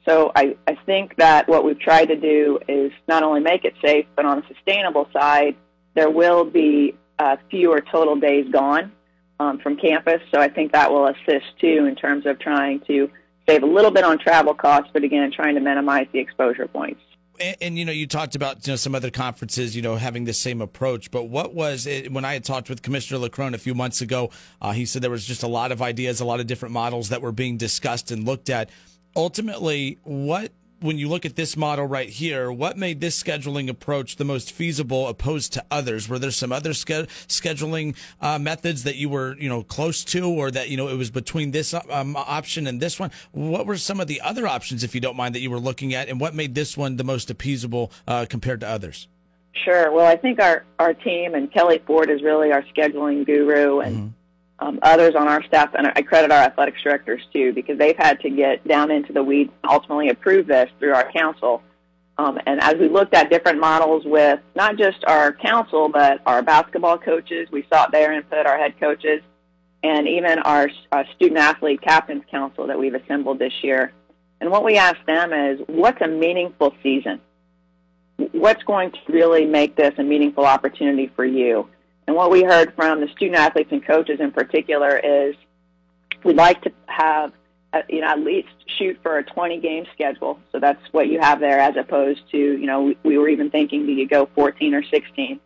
So 0.07 0.31
I, 0.37 0.57
I 0.69 0.77
think 0.87 1.17
that 1.17 1.49
what 1.49 1.65
we've 1.65 1.79
tried 1.79 2.07
to 2.07 2.17
do 2.17 2.61
is 2.69 2.93
not 3.09 3.25
only 3.25 3.41
make 3.41 3.65
it 3.65 3.75
safe, 3.85 4.07
but 4.15 4.27
on 4.27 4.41
the 4.41 4.55
sustainable 4.55 5.09
side, 5.13 5.57
there 5.95 6.09
will 6.09 6.45
be 6.45 6.95
uh, 7.19 7.37
fewer 7.51 7.81
total 7.81 8.15
days 8.15 8.47
gone 8.53 8.93
um, 9.41 9.59
from 9.59 9.77
campus. 9.77 10.21
So 10.33 10.41
I 10.41 10.49
think 10.49 10.73
that 10.73 10.91
will 10.93 11.09
assist 11.09 11.47
too 11.61 11.87
in 11.87 11.97
terms 11.97 12.27
of 12.27 12.39
trying 12.39 12.81
to 12.87 13.11
save 13.49 13.65
a 13.65 13.67
little 13.67 13.91
bit 13.91 14.05
on 14.05 14.19
travel 14.19 14.55
costs, 14.55 14.91
but 14.93 15.03
again, 15.03 15.33
trying 15.33 15.57
to 15.57 15.61
minimize 15.61 16.07
the 16.13 16.21
exposure 16.21 16.69
points. 16.69 17.01
And, 17.41 17.57
and, 17.61 17.79
you 17.79 17.85
know, 17.85 17.93
you 17.93 18.07
talked 18.07 18.35
about 18.35 18.67
you 18.67 18.73
know 18.73 18.77
some 18.77 18.95
other 18.95 19.11
conferences, 19.11 19.77
you 19.77 19.83
know, 19.83 19.97
having 19.97 20.25
the 20.25 20.33
same 20.33 20.61
approach. 20.61 21.11
But 21.11 21.25
what 21.25 21.55
was 21.55 21.87
it 21.87 22.13
when 22.13 22.25
I 22.25 22.33
had 22.33 22.45
talked 22.45 22.69
with 22.69 22.83
Commissioner 22.83 23.27
LeCrone 23.29 23.55
a 23.55 23.59
few 23.59 23.75
months 23.75 24.01
ago? 24.01 24.31
Uh, 24.61 24.73
he 24.73 24.87
said 24.87 25.03
there 25.03 25.11
was 25.11 25.25
just 25.25 25.43
a 25.43 25.49
lot 25.49 25.73
of 25.73 25.81
ideas, 25.83 26.21
a 26.21 26.25
lot 26.25 26.41
of 26.41 26.47
different 26.47 26.73
models 26.73 27.09
that 27.11 27.23
were 27.23 27.33
being 27.33 27.57
discussed 27.57 28.11
and 28.11 28.25
looked 28.25 28.51
at. 28.51 28.71
Ultimately, 29.17 29.99
what 30.03 30.53
when 30.81 30.99
you 30.99 31.09
look 31.09 31.25
at 31.25 31.37
this 31.37 31.57
model 31.57 31.87
right 31.87 32.09
here, 32.09 32.53
what 32.53 32.77
made 32.77 33.01
this 33.01 33.21
scheduling 33.21 33.69
approach 33.69 34.17
the 34.17 34.25
most 34.25 34.53
feasible 34.53 35.09
opposed 35.09 35.53
to 35.55 35.65
others? 35.71 36.09
Were 36.09 36.19
there 36.19 36.31
some 36.31 36.53
other 36.53 36.75
ske- 36.75 37.09
scheduling 37.27 37.97
uh, 38.21 38.39
methods 38.39 38.85
that 38.85 38.97
you 38.97 39.09
were, 39.09 39.37
you 39.39 39.49
know, 39.49 39.63
close 39.63 40.05
to, 40.05 40.29
or 40.29 40.51
that 40.51 40.69
you 40.69 40.77
know 40.77 40.89
it 40.89 40.97
was 40.97 41.11
between 41.11 41.51
this 41.51 41.75
um, 41.75 42.17
option 42.17 42.67
and 42.67 42.81
this 42.81 42.99
one? 42.99 43.11
What 43.33 43.67
were 43.67 43.77
some 43.77 44.01
of 44.01 44.07
the 44.07 44.21
other 44.21 44.47
options, 44.47 44.85
if 44.85 44.95
you 44.95 45.01
don't 45.01 45.17
mind, 45.17 45.35
that 45.35 45.41
you 45.41 45.51
were 45.51 45.61
looking 45.61 45.95
at, 45.95 46.09
and 46.09 46.21
what 46.21 46.35
made 46.35 46.55
this 46.55 46.77
one 46.77 46.97
the 46.97 47.05
most 47.05 47.29
appeasable 47.29 47.91
uh, 48.07 48.27
compared 48.29 48.61
to 48.61 48.69
others? 48.69 49.09
Sure. 49.65 49.91
Well, 49.91 50.07
I 50.07 50.17
think 50.17 50.41
our 50.41 50.65
our 50.79 50.95
team 50.95 51.35
and 51.35 51.53
Kelly 51.53 51.83
Ford 51.87 52.11
is 52.11 52.23
really 52.23 52.53
our 52.53 52.63
scheduling 52.75 53.27
guru, 53.27 53.81
and. 53.81 53.97
Mm-hmm 53.97 54.09
um, 54.61 54.79
others 54.83 55.15
on 55.15 55.29
our 55.29 55.43
staff, 55.45 55.75
and 55.75 55.87
I 55.95 56.03
credit 56.03 56.31
our 56.33 56.43
athletics 56.43 56.83
directors 56.83 57.23
too, 57.33 57.53
because 57.53 57.79
they've 57.79 57.97
had 57.97 58.21
to 58.21 58.31
get 58.31 58.67
down 58.67 58.91
into 58.91 59.13
the 59.13 59.23
weeds 59.23 59.51
and 59.63 59.73
ultimately 59.73 60.09
approve 60.09 60.47
this 60.47 60.69
through 60.79 60.95
our 60.95 61.11
council. 61.13 61.63
Um, 62.19 62.41
and 62.47 62.61
as 62.61 62.75
we 62.75 62.89
looked 62.89 63.15
at 63.15 63.31
different 63.31 63.61
models 63.61 64.03
with 64.05 64.41
not 64.57 64.77
just 64.77 65.05
our 65.05 65.33
council, 65.33 65.89
but 65.89 66.21
our 66.27 66.43
basketball 66.43 66.99
coaches, 66.99 67.49
we 67.53 67.65
sought 67.73 67.93
their 67.93 68.13
input, 68.13 68.45
our 68.45 68.59
head 68.59 68.75
coaches, 68.81 69.23
and 69.85 70.09
even 70.09 70.41
our 70.41 70.69
uh, 70.91 71.05
student 71.15 71.39
athlete 71.39 71.81
captains 71.81 72.25
council 72.29 72.67
that 72.67 72.77
we've 72.77 72.95
assembled 72.95 73.39
this 73.39 73.53
year. 73.63 73.93
And 74.41 74.51
what 74.51 74.65
we 74.65 74.77
asked 74.77 75.07
them 75.07 75.33
is, 75.33 75.61
what's 75.69 76.01
a 76.01 76.09
meaningful 76.09 76.75
season? 76.83 77.21
What's 78.33 78.65
going 78.65 78.91
to 78.91 78.99
really 79.09 79.47
make 79.47 79.77
this 79.77 79.95
a 79.99 80.03
meaningful 80.03 80.45
opportunity 80.45 81.13
for 81.15 81.25
you? 81.25 81.69
And 82.09 82.17
what 82.17 82.31
we 82.31 82.43
heard 82.43 82.73
from 82.75 83.03
the 83.03 83.09
student 83.09 83.37
athletes 83.37 83.71
and 83.71 83.85
coaches 83.85 84.19
in 84.19 84.33
particular 84.33 84.97
is 84.97 85.37
we'd 86.25 86.37
like 86.37 86.63
to 86.63 86.73
have, 86.87 87.35
uh, 87.75 87.83
you 87.87 88.01
know, 88.01 88.07
at 88.07 88.21
least 88.21 88.49
shoot 88.79 88.99
for 89.03 89.19
a 89.19 89.23
20 89.23 89.61
game 89.61 89.85
schedule. 89.93 90.41
So 90.51 90.59
that's 90.59 90.81
what 90.93 91.09
you 91.09 91.21
have 91.21 91.39
there 91.39 91.61
as 91.61 91.77
opposed 91.77 92.23
to, 92.31 92.39
you 92.39 92.65
know, 92.65 92.81
we, 92.81 92.99
we 93.03 93.19
were 93.19 93.29
even 93.29 93.51
thinking, 93.51 93.85
do 93.85 93.93
you 93.93 94.09
go 94.09 94.27
14 94.35 94.73
or 94.73 94.83
16? 94.85 95.39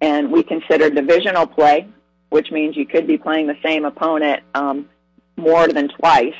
And 0.00 0.32
we 0.32 0.42
consider 0.42 0.90
divisional 0.90 1.46
play, 1.46 1.86
which 2.30 2.50
means 2.50 2.76
you 2.76 2.84
could 2.84 3.06
be 3.06 3.16
playing 3.16 3.46
the 3.46 3.58
same 3.64 3.84
opponent 3.84 4.42
um, 4.56 4.88
more 5.36 5.68
than 5.68 5.86
twice, 5.86 6.34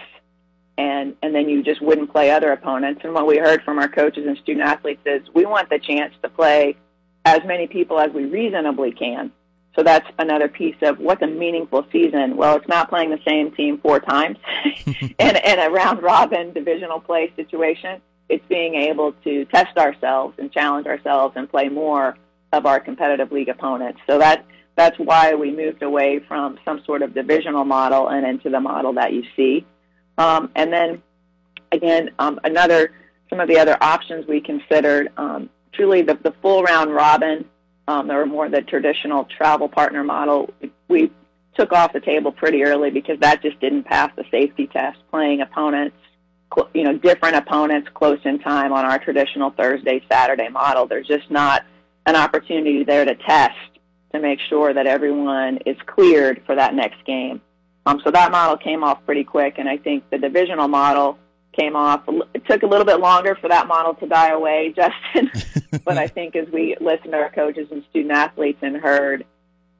and 0.77 1.15
and 1.23 1.33
then 1.33 1.49
you 1.49 1.63
just 1.63 1.81
wouldn't 1.81 2.11
play 2.11 2.33
other 2.33 2.51
opponents. 2.51 3.03
And 3.05 3.15
what 3.15 3.29
we 3.29 3.39
heard 3.39 3.63
from 3.63 3.79
our 3.79 3.89
coaches 3.89 4.27
and 4.27 4.37
student 4.39 4.67
athletes 4.67 5.03
is 5.07 5.23
we 5.33 5.47
want 5.47 5.71
the 5.71 5.79
chance 5.79 6.15
to 6.25 6.29
play 6.29 6.75
as 7.25 7.45
many 7.45 7.69
people 7.69 8.01
as 8.01 8.11
we 8.11 8.25
reasonably 8.25 8.91
can. 8.91 9.31
So 9.75 9.83
that's 9.83 10.07
another 10.19 10.49
piece 10.49 10.77
of 10.83 10.99
what's 10.99 11.23
a 11.23 11.27
meaningful 11.27 11.87
season. 11.91 12.37
Well, 12.37 12.57
it's 12.57 12.69
not 12.69 12.91
playing 12.91 13.11
the 13.11 13.21
same 13.27 13.53
team 13.53 13.79
four 13.79 14.01
times 14.01 14.37
in, 14.87 15.37
in 15.37 15.59
a 15.59 15.71
round 15.71 16.03
robin 16.03 16.53
divisional 16.53 17.01
play 17.01 17.33
situation. 17.37 18.01
It's 18.29 18.45
being 18.49 18.75
able 18.75 19.13
to 19.25 19.45
test 19.47 19.77
ourselves 19.79 20.35
and 20.39 20.53
challenge 20.53 20.87
ourselves 20.87 21.35
and 21.37 21.51
play 21.51 21.69
more 21.69 22.17
of 22.53 22.67
our 22.67 22.81
competitive 22.81 23.33
league 23.33 23.49
opponents. 23.49 24.01
So 24.07 24.19
that 24.19 24.45
that's 24.77 24.99
why 24.99 25.35
we 25.35 25.55
moved 25.55 25.83
away 25.83 26.21
from 26.21 26.59
some 26.65 26.83
sort 26.85 27.03
of 27.03 27.15
divisional 27.15 27.65
model 27.65 28.09
and 28.09 28.27
into 28.27 28.51
the 28.51 28.61
model 28.61 28.95
that 28.95 29.13
you 29.13 29.23
see. 29.37 29.67
Um, 30.17 30.51
and 30.55 30.73
then 30.73 31.03
again, 31.73 32.11
um, 32.19 32.41
another 32.45 32.93
some 33.31 33.41
of 33.41 33.49
the 33.49 33.59
other 33.59 33.77
options 33.83 34.27
we 34.27 34.41
considered 34.43 35.11
um, 35.17 35.49
truly 35.73 36.03
the, 36.03 36.15
the 36.23 36.35
full 36.43 36.63
round 36.63 36.93
robin 36.95 37.47
um, 37.89 38.11
or 38.11 38.27
more 38.27 38.49
the 38.49 38.63
traditional 38.63 39.25
travel 39.25 39.69
partner 39.69 40.05
model, 40.05 40.51
we 40.89 41.11
took 41.55 41.73
off 41.73 41.93
the 41.93 42.01
table 42.01 42.33
pretty 42.33 42.63
early 42.65 42.91
because 42.91 43.19
that 43.21 43.43
just 43.43 43.61
didn't 43.61 43.85
pass 43.85 44.11
the 44.17 44.25
safety 44.31 44.67
test. 44.67 44.99
Playing 45.11 45.41
opponents, 45.41 45.97
you 46.75 46.85
know, 46.85 46.97
different 46.97 47.37
opponents 47.37 47.89
close 47.95 48.21
in 48.25 48.39
time 48.39 48.73
on 48.73 48.85
our 48.85 48.99
traditional 48.99 49.51
Thursday 49.51 50.03
Saturday 50.11 50.49
model. 50.49 50.87
There's 50.87 51.07
just 51.07 51.31
not 51.31 51.65
an 52.07 52.17
opportunity 52.17 52.85
there 52.85 53.05
to 53.05 53.15
test 53.15 53.57
to 54.13 54.21
make 54.21 54.41
sure 54.49 54.75
that 54.75 54.87
everyone 54.87 55.59
is 55.67 55.77
cleared 55.87 56.43
for 56.47 56.55
that 56.55 56.75
next 56.75 57.05
game. 57.05 57.41
Um, 57.87 58.01
so 58.05 58.11
that 58.11 58.31
model 58.31 58.57
came 58.57 58.85
off 58.85 59.05
pretty 59.05 59.25
quick, 59.25 59.55
and 59.59 59.69
I 59.69 59.77
think 59.77 60.09
the 60.11 60.19
divisional 60.19 60.69
model 60.69 61.19
came 61.53 61.77
off. 61.77 62.03
It 62.35 62.47
took 62.47 62.63
a 62.63 62.67
little 62.67 62.87
bit 62.87 63.01
longer 63.01 63.35
for 63.35 63.49
that 63.49 63.67
model 63.67 63.95
to 63.95 64.07
die 64.07 64.31
away, 64.31 64.73
Justin. 64.77 65.31
but 65.85 65.99
I 65.99 66.07
think 66.07 66.37
as 66.37 66.49
we 66.49 66.77
listened 66.81 67.13
to 67.13 67.19
our 67.19 67.31
coaches 67.31 67.69
and 67.71 67.85
student 67.91 68.13
athletes 68.13 68.59
and 68.63 68.77
heard, 68.77 69.25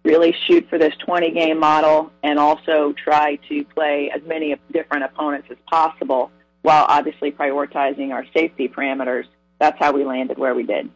really 0.05 0.35
shoot 0.47 0.69
for 0.69 0.79
this 0.79 0.95
20 1.07 1.31
game 1.31 1.59
model 1.59 2.11
and 2.23 2.39
also 2.39 2.93
try 2.93 3.37
to 3.49 3.65
play 3.67 4.11
as 4.15 4.21
many 4.25 4.55
different 4.73 5.05
opponents 5.05 5.49
as 5.51 5.57
possible 5.71 6.31
while 6.63 6.85
obviously 6.89 7.31
prioritizing 7.31 8.11
our 8.13 8.27
safety 8.35 8.69
parameters. 8.69 9.27
That's 9.61 9.79
how 9.79 9.93
we 9.93 10.05
landed 10.05 10.39
where 10.39 10.55
we 10.55 10.65
did 10.65 10.91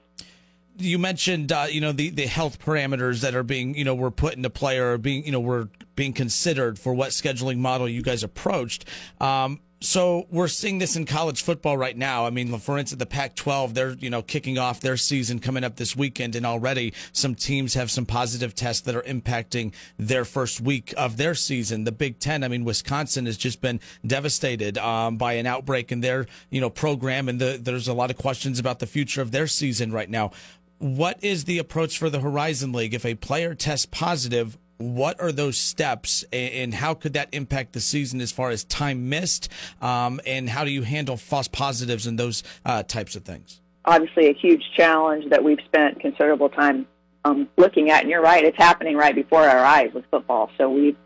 you 0.79 0.99
mentioned 0.99 1.53
uh, 1.53 1.67
you 1.71 1.81
know 1.81 1.93
the 1.93 2.11
the 2.11 2.27
health 2.27 2.59
parameters 2.59 3.23
that 3.23 3.35
are 3.35 3.43
being 3.43 3.75
you 3.75 3.85
know 3.85 3.95
were 3.95 4.11
put 4.11 4.35
into 4.35 4.51
play 4.51 4.79
or 4.79 4.99
being 4.99 5.25
you 5.25 5.33
know 5.33 5.41
were 5.41 5.69
being 5.95 6.13
considered 6.13 6.79
for 6.79 6.93
what 6.93 7.11
scheduling 7.11 7.59
model 7.59 7.89
you 7.89 8.03
guys 8.03 8.23
approached. 8.23 8.85
Um, 9.21 9.61
so 9.81 10.27
we're 10.31 10.49
seeing 10.49 10.79
this 10.79 10.97
in 10.97 11.05
college 11.05 11.43
football 11.43 11.77
right 11.77 11.97
now. 11.97 12.25
I 12.25 12.31
mean, 12.31 12.57
for 12.59 12.79
instance, 12.79 12.99
the 12.99 13.07
Pac-12, 13.07 13.75
they're 13.75 13.93
you 13.93 14.09
know 14.09 14.23
kicking 14.23 14.59
off 14.59 14.81
their 14.81 14.97
season 14.97 15.39
coming 15.39 15.65
up 15.65 15.77
this 15.77 15.95
weekend, 15.95 16.35
and 16.35 16.47
already 16.47 16.95
some 17.13 17.35
teams 17.35 17.75
have 17.75 17.91
some 17.91 18.07
positive 18.07 18.55
tests 18.55 18.83
that 18.83 18.95
are 18.95 19.03
impacting 19.03 19.75
their 19.99 20.25
first 20.25 20.61
week 20.61 20.95
of 20.97 21.19
their 21.19 21.35
season. 21.35 21.85
The 21.85 21.93
Big 21.93 22.19
Ten, 22.19 22.43
I 22.43 22.49
mean, 22.49 22.65
Wisconsin 22.65 23.27
has 23.27 23.37
just 23.37 23.61
been 23.61 23.81
devastated 24.07 24.79
um, 24.79 25.19
by 25.19 25.35
an 25.35 25.47
outbreak 25.47 25.93
in 25.93 26.01
their 26.01 26.27
you 26.51 26.61
know 26.61 26.71
program, 26.71 27.29
and 27.29 27.39
the, 27.39 27.59
there's 27.61 27.89
a 27.89 27.95
lot 27.95 28.11
of 28.11 28.17
questions 28.17 28.59
about 28.59 28.79
the 28.79 28.87
future 28.87 29.21
of 29.21 29.31
their 29.31 29.47
season 29.47 29.93
right 29.93 30.09
now. 30.09 30.31
What 30.79 31.23
is 31.23 31.45
the 31.45 31.59
approach 31.59 31.99
for 31.99 32.11
the 32.11 32.21
Horizon 32.21 32.73
League 32.73 32.95
if 32.95 33.05
a 33.05 33.15
player 33.15 33.55
tests 33.55 33.87
positive? 33.87 34.59
What 34.79 35.21
are 35.21 35.33
those 35.33 35.57
steps 35.57 36.25
and 36.33 36.75
how 36.75 36.95
could 36.95 37.15
that 37.15 37.29
impact 37.33 37.73
the 37.73 37.81
season 37.81 38.21
as 38.21 38.33
far 38.33 38.51
as 38.51 38.65
time 38.65 39.09
missed 39.09 39.49
um, 39.81 40.21
and 40.27 40.49
how 40.49 40.65
do 40.65 40.71
you 40.71 40.83
handle 40.83 41.17
false 41.17 41.49
positives 41.49 42.07
and 42.07 42.19
those 42.19 42.43
uh, 42.65 42.83
types 42.83 43.17
of 43.17 43.25
things? 43.25 43.61
Obviously 43.85 44.29
a 44.29 44.35
huge 44.35 44.63
challenge 44.77 45.31
that 45.31 45.43
we've 45.43 45.61
spent 45.65 46.01
considerable 46.01 46.49
time 46.49 46.87
um, 47.25 47.49
looking 47.57 47.91
at 47.91 48.03
and 48.03 48.11
you're 48.11 48.23
right 48.23 48.45
it's 48.45 48.57
happening 48.57 48.97
right 48.97 49.15
before 49.15 49.43
our 49.43 49.65
eyes 49.65 49.91
with 49.95 50.05
football. 50.11 50.51
So 50.59 50.71
we 50.71 50.97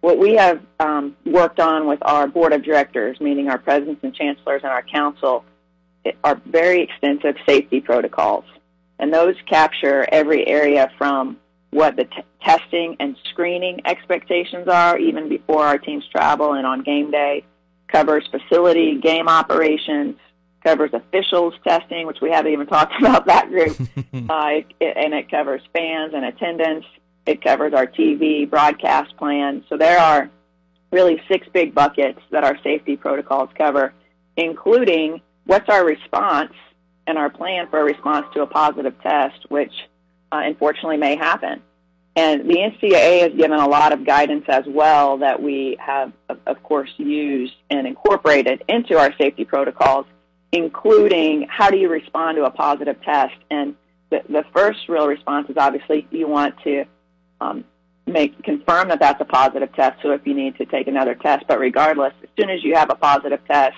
what 0.00 0.18
we 0.18 0.34
have 0.34 0.60
um, 0.78 1.16
worked 1.26 1.58
on 1.58 1.86
with 1.86 1.98
our 2.02 2.28
board 2.28 2.52
of 2.52 2.62
directors 2.62 3.20
meaning 3.20 3.48
our 3.48 3.58
presidents 3.58 4.02
and 4.04 4.14
chancellors 4.14 4.62
and 4.62 4.70
our 4.70 4.82
council 4.82 5.44
are 6.24 6.40
very 6.46 6.82
extensive 6.82 7.36
safety 7.46 7.80
protocols. 7.80 8.44
And 8.98 9.12
those 9.12 9.34
capture 9.48 10.06
every 10.10 10.46
area 10.46 10.90
from 10.98 11.38
what 11.70 11.96
the 11.96 12.04
t- 12.04 12.22
testing 12.42 12.96
and 13.00 13.16
screening 13.30 13.80
expectations 13.84 14.68
are 14.68 14.98
even 14.98 15.28
before 15.28 15.66
our 15.66 15.78
teams 15.78 16.04
travel 16.10 16.54
and 16.54 16.66
on 16.66 16.82
game 16.82 17.10
day, 17.10 17.44
covers 17.88 18.26
facility 18.30 18.98
game 18.98 19.28
operations, 19.28 20.16
covers 20.64 20.90
officials 20.92 21.54
testing, 21.64 22.06
which 22.06 22.20
we 22.20 22.30
haven't 22.30 22.52
even 22.52 22.66
talked 22.76 22.94
about 22.98 23.26
that 23.26 23.48
group, 23.48 23.78
uh, 24.30 24.60
it, 24.80 24.96
and 24.96 25.14
it 25.14 25.30
covers 25.30 25.62
fans 25.72 26.12
and 26.14 26.24
attendance. 26.24 26.84
It 27.26 27.42
covers 27.42 27.74
our 27.74 27.86
TV 27.86 28.48
broadcast 28.48 29.16
plan. 29.18 29.64
So 29.68 29.76
there 29.76 29.98
are 29.98 30.30
really 30.90 31.20
six 31.28 31.46
big 31.52 31.74
buckets 31.74 32.20
that 32.30 32.44
our 32.44 32.58
safety 32.62 32.96
protocols 32.96 33.50
cover, 33.56 33.92
including 34.36 35.20
what's 35.44 35.68
our 35.68 35.84
response 35.84 36.52
and 37.06 37.18
our 37.18 37.28
plan 37.28 37.68
for 37.68 37.80
a 37.80 37.84
response 37.84 38.26
to 38.34 38.42
a 38.42 38.46
positive 38.46 38.94
test, 39.02 39.50
which 39.50 39.72
uh, 40.32 40.42
unfortunately 40.44 40.96
may 40.96 41.16
happen. 41.16 41.62
And 42.16 42.50
the 42.50 42.56
NCAA 42.56 43.20
has 43.22 43.32
given 43.34 43.52
a 43.52 43.68
lot 43.68 43.92
of 43.92 44.04
guidance 44.04 44.44
as 44.48 44.64
well 44.66 45.18
that 45.18 45.40
we 45.40 45.76
have, 45.78 46.12
of 46.46 46.62
course, 46.64 46.90
used 46.96 47.54
and 47.70 47.86
incorporated 47.86 48.64
into 48.68 48.98
our 48.98 49.14
safety 49.16 49.44
protocols, 49.44 50.04
including 50.50 51.46
how 51.48 51.70
do 51.70 51.76
you 51.76 51.88
respond 51.88 52.36
to 52.36 52.44
a 52.44 52.50
positive 52.50 53.00
test. 53.02 53.36
And 53.52 53.76
the, 54.10 54.22
the 54.28 54.44
first 54.52 54.88
real 54.88 55.06
response 55.06 55.48
is 55.48 55.56
obviously 55.56 56.08
you 56.10 56.26
want 56.26 56.60
to 56.64 56.86
um, 57.40 57.64
make 58.04 58.42
confirm 58.42 58.88
that 58.88 58.98
that's 58.98 59.20
a 59.20 59.24
positive 59.24 59.72
test. 59.74 60.02
So 60.02 60.10
if 60.10 60.26
you 60.26 60.34
need 60.34 60.56
to 60.56 60.64
take 60.64 60.88
another 60.88 61.14
test, 61.14 61.44
but 61.46 61.60
regardless, 61.60 62.14
as 62.22 62.28
soon 62.36 62.50
as 62.50 62.64
you 62.64 62.74
have 62.74 62.90
a 62.90 62.96
positive 62.96 63.40
test, 63.46 63.76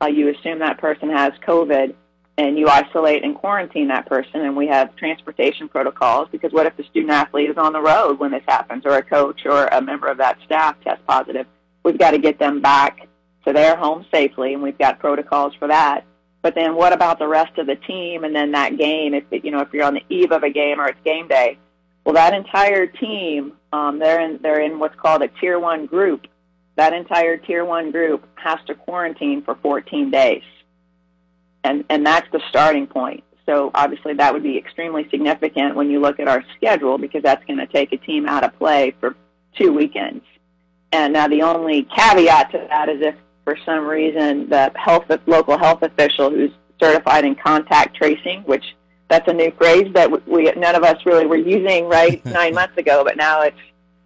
uh, 0.00 0.06
you 0.06 0.28
assume 0.28 0.58
that 0.60 0.78
person 0.78 1.10
has 1.10 1.32
COVID 1.46 1.94
and 2.38 2.58
you 2.58 2.68
isolate 2.68 3.24
and 3.24 3.34
quarantine 3.34 3.88
that 3.88 4.06
person. 4.06 4.40
And 4.42 4.56
we 4.56 4.66
have 4.68 4.96
transportation 4.96 5.68
protocols 5.68 6.28
because 6.32 6.52
what 6.52 6.66
if 6.66 6.76
the 6.76 6.84
student 6.84 7.10
athlete 7.10 7.50
is 7.50 7.58
on 7.58 7.72
the 7.72 7.80
road 7.80 8.18
when 8.18 8.30
this 8.30 8.44
happens, 8.48 8.86
or 8.86 8.96
a 8.96 9.02
coach 9.02 9.42
or 9.44 9.66
a 9.66 9.82
member 9.82 10.06
of 10.06 10.16
that 10.18 10.38
staff 10.44 10.76
test 10.82 11.04
positive? 11.06 11.46
We've 11.82 11.98
got 11.98 12.12
to 12.12 12.18
get 12.18 12.38
them 12.38 12.62
back 12.62 13.08
to 13.44 13.52
their 13.52 13.76
home 13.76 14.06
safely, 14.12 14.54
and 14.54 14.62
we've 14.62 14.78
got 14.78 14.98
protocols 14.98 15.54
for 15.58 15.68
that. 15.68 16.04
But 16.40 16.54
then, 16.54 16.76
what 16.76 16.92
about 16.92 17.18
the 17.18 17.28
rest 17.28 17.58
of 17.58 17.66
the 17.66 17.76
team? 17.76 18.24
And 18.24 18.34
then 18.34 18.52
that 18.52 18.78
game, 18.78 19.12
if 19.12 19.24
you 19.44 19.50
know, 19.50 19.60
if 19.60 19.68
you're 19.72 19.84
on 19.84 19.94
the 19.94 20.04
eve 20.08 20.32
of 20.32 20.44
a 20.44 20.50
game 20.50 20.80
or 20.80 20.88
it's 20.88 21.00
game 21.04 21.28
day, 21.28 21.58
well, 22.04 22.14
that 22.14 22.32
entire 22.32 22.86
team, 22.86 23.52
um, 23.72 23.98
they're 23.98 24.20
in 24.20 24.38
they're 24.40 24.60
in 24.60 24.78
what's 24.78 24.94
called 24.94 25.22
a 25.22 25.28
tier 25.28 25.58
one 25.58 25.86
group 25.86 26.26
that 26.78 26.92
entire 26.92 27.36
tier 27.36 27.64
one 27.64 27.90
group 27.90 28.24
has 28.36 28.60
to 28.68 28.74
quarantine 28.74 29.42
for 29.42 29.56
14 29.56 30.12
days. 30.12 30.44
And, 31.68 31.84
and 31.90 32.06
that's 32.06 32.26
the 32.32 32.40
starting 32.48 32.86
point. 32.86 33.24
So 33.44 33.70
obviously 33.74 34.14
that 34.14 34.32
would 34.32 34.42
be 34.42 34.56
extremely 34.56 35.08
significant 35.10 35.74
when 35.74 35.90
you 35.90 36.00
look 36.00 36.20
at 36.20 36.28
our 36.28 36.44
schedule 36.56 36.98
because 36.98 37.22
that's 37.22 37.44
going 37.46 37.58
to 37.58 37.66
take 37.66 37.92
a 37.92 37.96
team 37.98 38.26
out 38.26 38.44
of 38.44 38.56
play 38.58 38.94
for 39.00 39.16
two 39.56 39.72
weekends. 39.72 40.24
And 40.92 41.12
now 41.12 41.28
the 41.28 41.42
only 41.42 41.84
caveat 41.84 42.52
to 42.52 42.66
that 42.70 42.88
is 42.88 43.02
if 43.02 43.14
for 43.44 43.56
some 43.64 43.86
reason 43.86 44.48
the 44.48 44.72
health 44.76 45.04
local 45.26 45.58
health 45.58 45.82
official 45.82 46.30
who's 46.30 46.50
certified 46.80 47.24
in 47.24 47.34
contact 47.34 47.96
tracing, 47.96 48.42
which 48.42 48.64
that's 49.08 49.28
a 49.28 49.32
new 49.32 49.50
phrase 49.52 49.92
that 49.94 50.26
we 50.26 50.52
none 50.52 50.74
of 50.74 50.84
us 50.84 51.04
really 51.04 51.26
were 51.26 51.36
using 51.36 51.86
right 51.86 52.24
nine 52.26 52.54
months 52.54 52.76
ago, 52.76 53.02
but 53.04 53.16
now 53.16 53.42
it's 53.42 53.58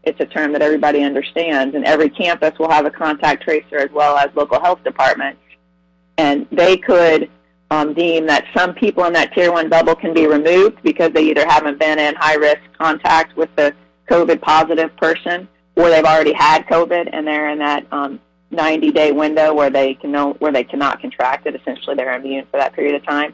it's 0.04 0.18
a 0.20 0.26
term 0.26 0.52
that 0.52 0.62
everybody 0.62 1.02
understands, 1.02 1.74
and 1.76 1.84
every 1.84 2.10
campus 2.10 2.58
will 2.58 2.70
have 2.70 2.86
a 2.86 2.90
contact 2.90 3.44
tracer 3.44 3.78
as 3.78 3.90
well 3.92 4.16
as 4.16 4.30
local 4.34 4.60
health 4.60 4.82
departments. 4.82 5.40
And 6.18 6.46
they 6.50 6.76
could 6.76 7.30
um, 7.72 7.94
deem 7.94 8.26
that 8.26 8.44
some 8.54 8.74
people 8.74 9.04
in 9.06 9.14
that 9.14 9.32
tier 9.32 9.50
one 9.50 9.70
bubble 9.70 9.94
can 9.94 10.12
be 10.12 10.26
removed 10.26 10.82
because 10.82 11.10
they 11.12 11.24
either 11.30 11.46
haven't 11.48 11.80
been 11.80 11.98
in 11.98 12.14
high 12.16 12.34
risk 12.34 12.60
contact 12.78 13.34
with 13.34 13.48
the 13.56 13.74
COVID 14.10 14.42
positive 14.42 14.94
person, 14.98 15.48
or 15.74 15.88
they've 15.88 16.04
already 16.04 16.34
had 16.34 16.66
COVID 16.66 17.08
and 17.10 17.26
they're 17.26 17.48
in 17.48 17.58
that 17.60 17.86
um, 17.90 18.20
90 18.50 18.92
day 18.92 19.10
window 19.10 19.54
where 19.54 19.70
they 19.70 19.94
can 19.94 20.12
where 20.34 20.52
they 20.52 20.64
cannot 20.64 21.00
contract 21.00 21.46
it. 21.46 21.54
Essentially, 21.54 21.96
they're 21.96 22.14
immune 22.14 22.46
for 22.50 22.58
that 22.58 22.74
period 22.74 22.94
of 22.94 23.06
time. 23.06 23.32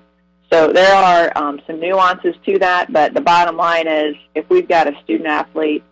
So 0.52 0.72
there 0.72 0.94
are 0.94 1.32
um, 1.34 1.60
some 1.66 1.80
nuances 1.80 2.36
to 2.46 2.60
that, 2.60 2.92
but 2.92 3.14
the 3.14 3.20
bottom 3.20 3.56
line 3.56 3.88
is 3.88 4.14
if 4.36 4.48
we've 4.48 4.68
got 4.68 4.86
a 4.86 4.96
student 5.02 5.28
athlete 5.28 5.82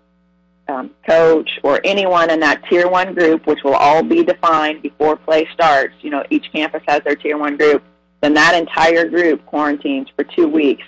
um, 0.68 0.90
coach 1.04 1.50
or 1.64 1.80
anyone 1.82 2.30
in 2.30 2.38
that 2.40 2.62
tier 2.70 2.88
one 2.88 3.12
group, 3.12 3.44
which 3.48 3.64
will 3.64 3.74
all 3.74 4.04
be 4.04 4.22
defined 4.22 4.82
before 4.82 5.16
play 5.16 5.48
starts, 5.52 5.94
you 6.00 6.10
know, 6.10 6.22
each 6.30 6.46
campus 6.52 6.82
has 6.86 7.02
their 7.02 7.16
tier 7.16 7.36
one 7.36 7.56
group, 7.56 7.82
then 8.26 8.34
that 8.34 8.56
entire 8.56 9.08
group 9.08 9.46
quarantines 9.46 10.08
for 10.16 10.24
two 10.24 10.48
weeks 10.48 10.82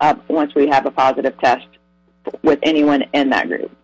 uh, 0.00 0.14
once 0.28 0.54
we 0.54 0.68
have 0.68 0.84
a 0.84 0.90
positive 0.90 1.34
test 1.38 1.66
with 2.42 2.58
anyone 2.62 3.02
in 3.14 3.30
that 3.30 3.48
group. 3.48 3.74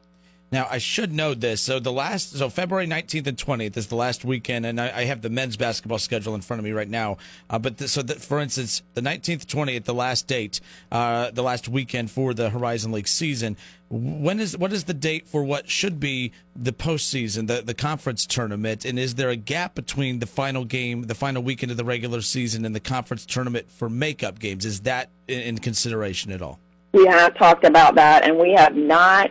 Now 0.52 0.66
I 0.68 0.78
should 0.78 1.12
know 1.12 1.34
this. 1.34 1.62
So 1.62 1.78
the 1.78 1.92
last, 1.92 2.36
so 2.36 2.48
February 2.48 2.86
nineteenth 2.86 3.26
and 3.26 3.38
twentieth 3.38 3.76
is 3.76 3.86
the 3.86 3.94
last 3.94 4.24
weekend, 4.24 4.66
and 4.66 4.80
I, 4.80 5.00
I, 5.00 5.04
have 5.04 5.22
the 5.22 5.30
men's 5.30 5.56
basketball 5.56 5.98
schedule 5.98 6.34
in 6.34 6.40
front 6.40 6.58
of 6.58 6.64
me 6.64 6.72
right 6.72 6.88
now. 6.88 7.18
Uh, 7.48 7.58
but 7.58 7.78
the, 7.78 7.86
so 7.86 8.02
that, 8.02 8.20
for 8.20 8.40
instance, 8.40 8.82
the 8.94 9.02
nineteenth, 9.02 9.46
twentieth, 9.46 9.84
the 9.84 9.94
last 9.94 10.26
date, 10.26 10.60
uh, 10.90 11.30
the 11.30 11.42
last 11.42 11.68
weekend 11.68 12.10
for 12.10 12.34
the 12.34 12.50
Horizon 12.50 12.90
League 12.90 13.08
season. 13.08 13.56
When 13.88 14.38
is 14.38 14.56
what 14.56 14.72
is 14.72 14.84
the 14.84 14.94
date 14.94 15.28
for 15.28 15.44
what 15.44 15.68
should 15.68 16.00
be 16.00 16.32
the 16.56 16.72
postseason, 16.72 17.46
the 17.46 17.62
the 17.62 17.74
conference 17.74 18.26
tournament, 18.26 18.84
and 18.84 18.98
is 18.98 19.14
there 19.14 19.30
a 19.30 19.36
gap 19.36 19.74
between 19.74 20.18
the 20.18 20.26
final 20.26 20.64
game, 20.64 21.02
the 21.02 21.14
final 21.14 21.42
weekend 21.42 21.70
of 21.70 21.76
the 21.76 21.84
regular 21.84 22.22
season, 22.22 22.64
and 22.64 22.74
the 22.74 22.80
conference 22.80 23.24
tournament 23.24 23.70
for 23.70 23.88
makeup 23.88 24.38
games? 24.40 24.64
Is 24.64 24.80
that 24.80 25.10
in, 25.28 25.40
in 25.40 25.58
consideration 25.58 26.32
at 26.32 26.42
all? 26.42 26.58
We 26.92 27.06
have 27.06 27.36
talked 27.36 27.64
about 27.64 27.94
that, 27.96 28.24
and 28.24 28.36
we 28.36 28.52
have 28.52 28.74
not 28.74 29.30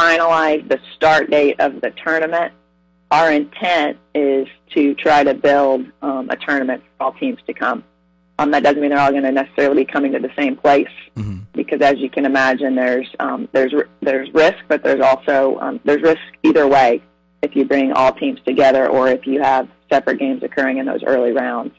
finalize 0.00 0.66
the 0.68 0.80
start 0.94 1.30
date 1.30 1.60
of 1.60 1.80
the 1.80 1.90
tournament. 1.90 2.52
Our 3.10 3.32
intent 3.32 3.98
is 4.14 4.46
to 4.74 4.94
try 4.94 5.24
to 5.24 5.34
build 5.34 5.86
um, 6.00 6.30
a 6.30 6.36
tournament 6.36 6.82
for 6.82 7.04
all 7.04 7.12
teams 7.12 7.38
to 7.46 7.52
come. 7.52 7.84
Um, 8.38 8.52
that 8.52 8.62
doesn't 8.62 8.80
mean 8.80 8.90
they're 8.90 9.00
all 9.00 9.10
going 9.10 9.24
to 9.24 9.32
necessarily 9.32 9.84
be 9.84 9.92
coming 9.92 10.12
to 10.12 10.18
the 10.18 10.32
same 10.38 10.56
place, 10.56 10.88
mm-hmm. 11.16 11.40
because 11.52 11.82
as 11.82 11.98
you 11.98 12.08
can 12.08 12.24
imagine, 12.24 12.74
there's 12.74 13.08
um, 13.18 13.48
there's 13.52 13.74
there's 14.00 14.32
risk, 14.32 14.58
but 14.68 14.82
there's 14.82 15.02
also 15.02 15.58
um, 15.60 15.80
there's 15.84 16.00
risk 16.00 16.22
either 16.42 16.66
way 16.66 17.02
if 17.42 17.54
you 17.54 17.66
bring 17.66 17.92
all 17.92 18.12
teams 18.12 18.40
together 18.46 18.88
or 18.88 19.08
if 19.08 19.26
you 19.26 19.42
have 19.42 19.68
separate 19.90 20.18
games 20.18 20.42
occurring 20.42 20.78
in 20.78 20.86
those 20.86 21.02
early 21.04 21.32
rounds. 21.32 21.74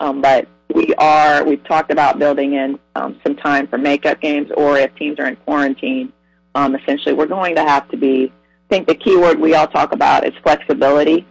Um, 0.00 0.22
but 0.22 0.48
we 0.74 0.94
are 0.94 1.44
we've 1.44 1.64
talked 1.64 1.90
about 1.90 2.18
building 2.18 2.54
in 2.54 2.78
um, 2.94 3.20
some 3.22 3.36
time 3.36 3.66
for 3.66 3.76
makeup 3.76 4.20
games, 4.20 4.50
or 4.56 4.78
if 4.78 4.94
teams 4.94 5.18
are 5.18 5.26
in 5.26 5.36
quarantine, 5.36 6.10
um, 6.58 6.74
essentially, 6.74 7.14
we're 7.14 7.26
going 7.26 7.54
to 7.54 7.62
have 7.62 7.88
to 7.90 7.96
be. 7.96 8.32
I 8.66 8.68
think 8.68 8.86
the 8.86 8.94
key 8.94 9.16
word 9.16 9.38
we 9.38 9.54
all 9.54 9.66
talk 9.66 9.92
about 9.92 10.26
is 10.26 10.34
flexibility. 10.42 11.26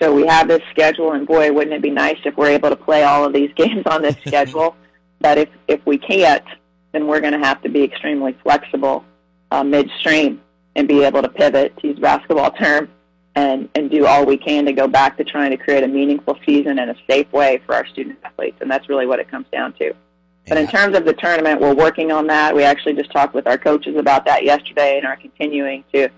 So 0.00 0.12
we 0.12 0.26
have 0.26 0.48
this 0.48 0.62
schedule, 0.70 1.12
and 1.12 1.26
boy, 1.26 1.52
wouldn't 1.52 1.74
it 1.74 1.82
be 1.82 1.90
nice 1.90 2.18
if 2.24 2.36
we're 2.36 2.48
able 2.48 2.70
to 2.70 2.76
play 2.76 3.04
all 3.04 3.24
of 3.24 3.32
these 3.32 3.52
games 3.56 3.84
on 3.86 4.02
this 4.02 4.16
schedule? 4.26 4.76
but 5.20 5.38
if 5.38 5.48
if 5.68 5.80
we 5.86 5.96
can't, 5.96 6.44
then 6.90 7.06
we're 7.06 7.20
going 7.20 7.32
to 7.32 7.38
have 7.38 7.62
to 7.62 7.68
be 7.68 7.82
extremely 7.82 8.36
flexible 8.42 9.04
uh, 9.50 9.62
midstream 9.62 10.42
and 10.74 10.88
be 10.88 11.04
able 11.04 11.22
to 11.22 11.28
pivot, 11.28 11.76
to 11.78 11.88
use 11.88 11.98
basketball 11.98 12.50
term, 12.62 12.88
and 13.36 13.68
and 13.74 13.90
do 13.90 14.06
all 14.06 14.26
we 14.26 14.36
can 14.36 14.66
to 14.66 14.72
go 14.72 14.88
back 14.88 15.16
to 15.18 15.24
trying 15.24 15.50
to 15.50 15.56
create 15.56 15.84
a 15.84 15.88
meaningful 15.88 16.36
season 16.44 16.78
in 16.78 16.88
a 16.90 16.96
safe 17.08 17.30
way 17.32 17.62
for 17.64 17.74
our 17.74 17.86
student 17.86 18.18
athletes. 18.24 18.58
And 18.60 18.70
that's 18.70 18.88
really 18.88 19.06
what 19.06 19.20
it 19.20 19.30
comes 19.30 19.46
down 19.52 19.72
to. 19.74 19.94
But 20.48 20.58
in 20.58 20.66
terms 20.66 20.96
of 20.96 21.04
the 21.04 21.12
tournament, 21.12 21.60
we're 21.60 21.74
working 21.74 22.10
on 22.10 22.26
that. 22.26 22.54
We 22.54 22.64
actually 22.64 22.94
just 22.94 23.12
talked 23.12 23.34
with 23.34 23.46
our 23.46 23.56
coaches 23.56 23.96
about 23.96 24.24
that 24.26 24.44
yesterday 24.44 24.98
and 24.98 25.06
are 25.06 25.16
continuing 25.16 25.84
to 25.94 26.08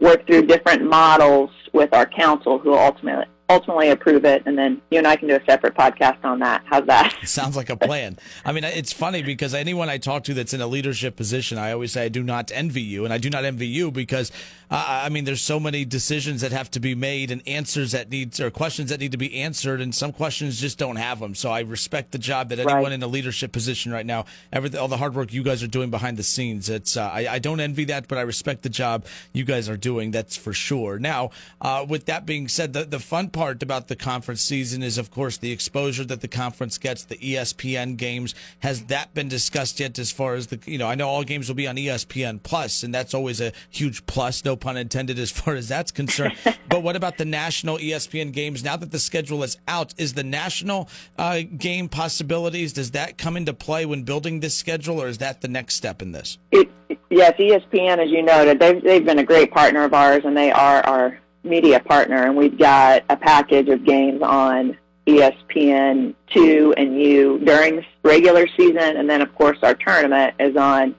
work 0.00 0.26
through 0.26 0.46
different 0.46 0.84
models 0.84 1.50
with 1.72 1.94
our 1.94 2.06
council 2.06 2.58
who 2.58 2.70
will 2.70 2.78
ultimately 2.78 3.26
ultimately 3.50 3.90
approve 3.90 4.24
it, 4.24 4.42
and 4.46 4.56
then 4.56 4.80
you 4.90 4.98
and 4.98 5.06
I 5.06 5.16
can 5.16 5.28
do 5.28 5.36
a 5.36 5.44
separate 5.44 5.74
podcast 5.74 6.24
on 6.24 6.38
that. 6.38 6.62
How's 6.66 6.86
that? 6.86 7.14
Sounds 7.24 7.56
like 7.56 7.68
a 7.68 7.76
plan. 7.76 8.18
I 8.44 8.52
mean, 8.52 8.64
it's 8.64 8.92
funny 8.92 9.22
because 9.22 9.54
anyone 9.54 9.90
I 9.90 9.98
talk 9.98 10.24
to 10.24 10.34
that's 10.34 10.54
in 10.54 10.60
a 10.60 10.66
leadership 10.66 11.16
position, 11.16 11.58
I 11.58 11.72
always 11.72 11.92
say 11.92 12.04
I 12.04 12.08
do 12.08 12.22
not 12.22 12.52
envy 12.54 12.82
you, 12.82 13.04
and 13.04 13.12
I 13.12 13.18
do 13.18 13.28
not 13.28 13.44
envy 13.44 13.66
you 13.66 13.90
because 13.90 14.30
uh, 14.70 15.02
I 15.04 15.08
mean, 15.08 15.24
there's 15.24 15.40
so 15.40 15.58
many 15.58 15.84
decisions 15.84 16.42
that 16.42 16.52
have 16.52 16.70
to 16.72 16.80
be 16.80 16.94
made 16.94 17.32
and 17.32 17.42
answers 17.46 17.90
that 17.90 18.08
need 18.08 18.38
or 18.38 18.52
questions 18.52 18.90
that 18.90 19.00
need 19.00 19.10
to 19.10 19.18
be 19.18 19.34
answered, 19.34 19.80
and 19.80 19.92
some 19.92 20.12
questions 20.12 20.60
just 20.60 20.78
don't 20.78 20.94
have 20.94 21.18
them. 21.18 21.34
So 21.34 21.50
I 21.50 21.60
respect 21.60 22.12
the 22.12 22.18
job 22.18 22.50
that 22.50 22.60
anyone 22.60 22.84
right. 22.84 22.92
in 22.92 23.02
a 23.02 23.08
leadership 23.08 23.50
position 23.50 23.90
right 23.90 24.06
now, 24.06 24.26
everything, 24.52 24.78
all 24.78 24.86
the 24.86 24.96
hard 24.96 25.16
work 25.16 25.32
you 25.32 25.42
guys 25.42 25.64
are 25.64 25.68
doing 25.68 25.90
behind 25.90 26.16
the 26.16 26.22
scenes. 26.22 26.68
It's 26.68 26.96
uh, 26.96 27.02
I, 27.02 27.26
I, 27.26 27.38
don't 27.40 27.58
envy 27.58 27.84
that, 27.86 28.06
but 28.06 28.16
I 28.16 28.20
respect 28.20 28.62
the 28.62 28.68
job 28.68 29.06
you 29.32 29.44
guys 29.44 29.68
are 29.68 29.76
doing. 29.76 30.12
That's 30.12 30.36
for 30.36 30.52
sure. 30.52 31.00
Now, 31.00 31.30
uh, 31.60 31.84
with 31.88 32.06
that 32.06 32.24
being 32.24 32.46
said, 32.46 32.72
the 32.72 32.84
the 32.84 33.00
fun 33.00 33.30
part 33.30 33.39
about 33.40 33.88
the 33.88 33.96
conference 33.96 34.42
season 34.42 34.82
is, 34.82 34.98
of 34.98 35.10
course, 35.10 35.38
the 35.38 35.50
exposure 35.50 36.04
that 36.04 36.20
the 36.20 36.28
conference 36.28 36.76
gets, 36.76 37.04
the 37.04 37.16
ESPN 37.16 37.96
games. 37.96 38.34
Has 38.58 38.84
that 38.84 39.14
been 39.14 39.28
discussed 39.28 39.80
yet? 39.80 39.98
As 39.98 40.10
far 40.10 40.34
as 40.34 40.48
the 40.48 40.60
you 40.66 40.76
know, 40.76 40.86
I 40.86 40.94
know 40.94 41.08
all 41.08 41.24
games 41.24 41.48
will 41.48 41.54
be 41.54 41.66
on 41.66 41.76
ESPN 41.76 42.42
Plus, 42.42 42.82
and 42.82 42.94
that's 42.94 43.14
always 43.14 43.40
a 43.40 43.52
huge 43.70 44.04
plus. 44.04 44.44
No 44.44 44.56
pun 44.56 44.76
intended 44.76 45.18
as 45.18 45.30
far 45.30 45.54
as 45.54 45.68
that's 45.68 45.90
concerned. 45.90 46.36
but 46.68 46.82
what 46.82 46.96
about 46.96 47.16
the 47.16 47.24
national 47.24 47.78
ESPN 47.78 48.32
games? 48.32 48.62
Now 48.62 48.76
that 48.76 48.90
the 48.90 48.98
schedule 48.98 49.42
is 49.42 49.56
out, 49.66 49.94
is 49.96 50.12
the 50.12 50.24
national 50.24 50.90
uh, 51.16 51.40
game 51.56 51.88
possibilities? 51.88 52.74
Does 52.74 52.90
that 52.90 53.16
come 53.16 53.38
into 53.38 53.54
play 53.54 53.86
when 53.86 54.02
building 54.02 54.40
this 54.40 54.54
schedule, 54.54 55.00
or 55.00 55.08
is 55.08 55.18
that 55.18 55.40
the 55.40 55.48
next 55.48 55.76
step 55.76 56.02
in 56.02 56.12
this? 56.12 56.36
It, 56.52 56.70
yes, 57.08 57.32
ESPN, 57.38 58.04
as 58.04 58.10
you 58.10 58.22
noted, 58.22 58.60
they've 58.60 58.82
they've 58.82 59.04
been 59.04 59.18
a 59.18 59.24
great 59.24 59.50
partner 59.50 59.84
of 59.84 59.94
ours, 59.94 60.22
and 60.24 60.36
they 60.36 60.52
are 60.52 60.82
our 60.86 61.18
media 61.42 61.80
partner, 61.80 62.24
and 62.24 62.36
we've 62.36 62.58
got 62.58 63.04
a 63.08 63.16
package 63.16 63.68
of 63.68 63.84
games 63.84 64.22
on 64.22 64.76
ESPN 65.06 66.14
two 66.32 66.74
and 66.76 67.00
U 67.00 67.38
during 67.40 67.76
the 67.76 67.84
regular 68.02 68.46
season, 68.56 68.96
and 68.96 69.08
then 69.08 69.22
of 69.22 69.34
course 69.34 69.58
our 69.62 69.74
tournament 69.74 70.34
is 70.38 70.56
on 70.56 70.94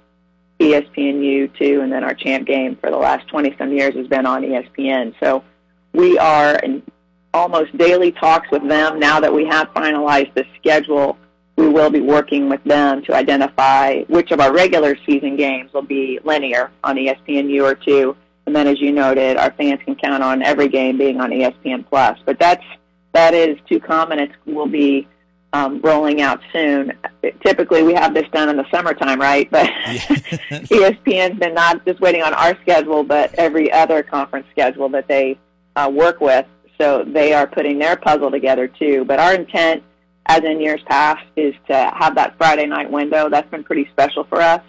ESPNU 0.60 1.58
too, 1.58 1.82
and 1.82 1.92
then 1.92 2.04
our 2.04 2.14
champ 2.14 2.46
game 2.46 2.76
for 2.76 2.92
the 2.92 2.98
last 2.98 3.28
20 3.28 3.56
some 3.58 3.72
years 3.72 3.96
has 3.96 4.08
been 4.08 4.26
on 4.26 4.44
ESPN. 4.44 5.14
So 5.20 5.44
we 5.94 6.18
are 6.18 6.56
in 6.60 6.84
almost 7.34 7.76
daily 7.78 8.12
talks 8.12 8.50
with 8.52 8.68
them 8.68 9.00
now 9.00 9.20
that 9.20 9.34
we 9.34 9.46
have 9.46 9.74
finalized 9.74 10.34
the 10.34 10.46
schedule. 10.58 11.18
We 11.56 11.68
will 11.68 11.90
be 11.90 12.02
working 12.02 12.50
with 12.50 12.64
them 12.64 13.04
to 13.04 13.14
identify 13.16 14.04
which 14.04 14.32
of 14.32 14.40
our 14.40 14.54
regular 14.54 14.98
season 15.06 15.36
games 15.36 15.74
will 15.74 15.82
be 15.82 16.20
linear 16.24 16.72
on 16.84 16.96
ESPNU 16.96 17.64
or 17.64 17.76
two, 17.76 18.16
and 18.46 18.56
then, 18.56 18.68
as 18.68 18.80
you 18.82 18.92
noted, 18.92 19.38
our 19.38 19.52
fans 19.52 19.80
can 19.86 19.96
count 19.96 20.24
on 20.24 20.42
every 20.42 20.68
game 20.68 20.98
being 20.98 21.22
on 21.22 21.30
ESPN 21.30 21.88
Plus. 21.88 22.20
But 22.26 22.40
that's 22.40 22.64
that 23.14 23.34
is 23.34 23.58
to 23.70 23.80
come, 23.80 24.12
and 24.12 24.22
it 24.22 24.32
will 24.46 24.68
be 24.68 25.08
um, 25.54 25.82
rolling 25.82 26.22
out 26.22 26.42
soon. 26.54 26.94
Typically, 27.46 27.84
we 27.84 27.94
have 27.94 28.14
this 28.14 28.28
done 28.32 28.50
in 28.50 28.58
the 28.58 28.66
summertime, 28.72 29.20
right? 29.20 29.50
But 29.52 29.68
ESPN's 29.68 31.40
been 31.40 31.54
not 31.54 31.86
just 31.86 32.00
waiting 32.00 32.24
on 32.24 32.34
our 32.34 32.58
schedule, 32.62 33.04
but 33.04 33.34
every 33.36 33.72
other 33.72 34.02
conference 34.02 34.48
schedule 34.52 34.90
that 34.90 35.08
they 35.08 35.38
uh, 35.76 35.92
work 35.94 36.22
with. 36.22 36.46
So 36.80 37.04
they 37.06 37.34
are 37.34 37.46
putting 37.46 37.80
their 37.80 37.96
puzzle 37.96 38.32
together 38.32 38.68
too. 38.68 39.06
But 39.06 39.20
our 39.20 39.36
intent, 39.36 39.84
as 40.26 40.44
in 40.44 40.60
years 40.60 40.82
past, 40.86 41.24
is 41.36 41.54
to 41.68 41.92
have 41.96 42.16
that 42.16 42.38
Friday 42.38 42.66
night 42.66 42.90
window. 42.90 43.30
That's 43.30 43.50
been 43.52 43.64
pretty 43.64 43.88
special 43.92 44.24
for 44.24 44.42
us. 44.42 44.64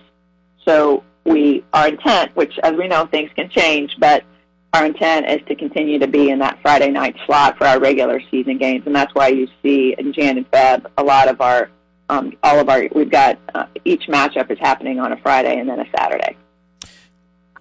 So 0.66 1.04
we, 1.24 1.64
our 1.72 1.88
intent, 1.88 2.34
which 2.36 2.58
as 2.62 2.74
we 2.74 2.88
know, 2.88 3.06
things 3.06 3.30
can 3.34 3.48
change, 3.48 3.96
but 3.98 4.24
our 4.72 4.86
intent 4.86 5.28
is 5.28 5.46
to 5.48 5.54
continue 5.54 5.98
to 5.98 6.06
be 6.06 6.30
in 6.30 6.38
that 6.38 6.58
Friday 6.62 6.90
night 6.90 7.16
slot 7.26 7.58
for 7.58 7.66
our 7.66 7.78
regular 7.78 8.20
season 8.30 8.58
games, 8.58 8.84
and 8.86 8.94
that's 8.94 9.14
why 9.14 9.28
you 9.28 9.46
see 9.62 9.94
in 9.98 10.12
Jan 10.12 10.38
and 10.38 10.50
Feb 10.50 10.86
a 10.96 11.02
lot 11.02 11.28
of 11.28 11.40
our, 11.40 11.70
um, 12.08 12.32
all 12.42 12.58
of 12.58 12.68
our, 12.68 12.88
we've 12.94 13.10
got 13.10 13.38
uh, 13.54 13.66
each 13.84 14.06
matchup 14.08 14.50
is 14.50 14.58
happening 14.58 14.98
on 14.98 15.12
a 15.12 15.16
Friday 15.18 15.58
and 15.58 15.68
then 15.68 15.80
a 15.80 15.86
Saturday. 15.96 16.36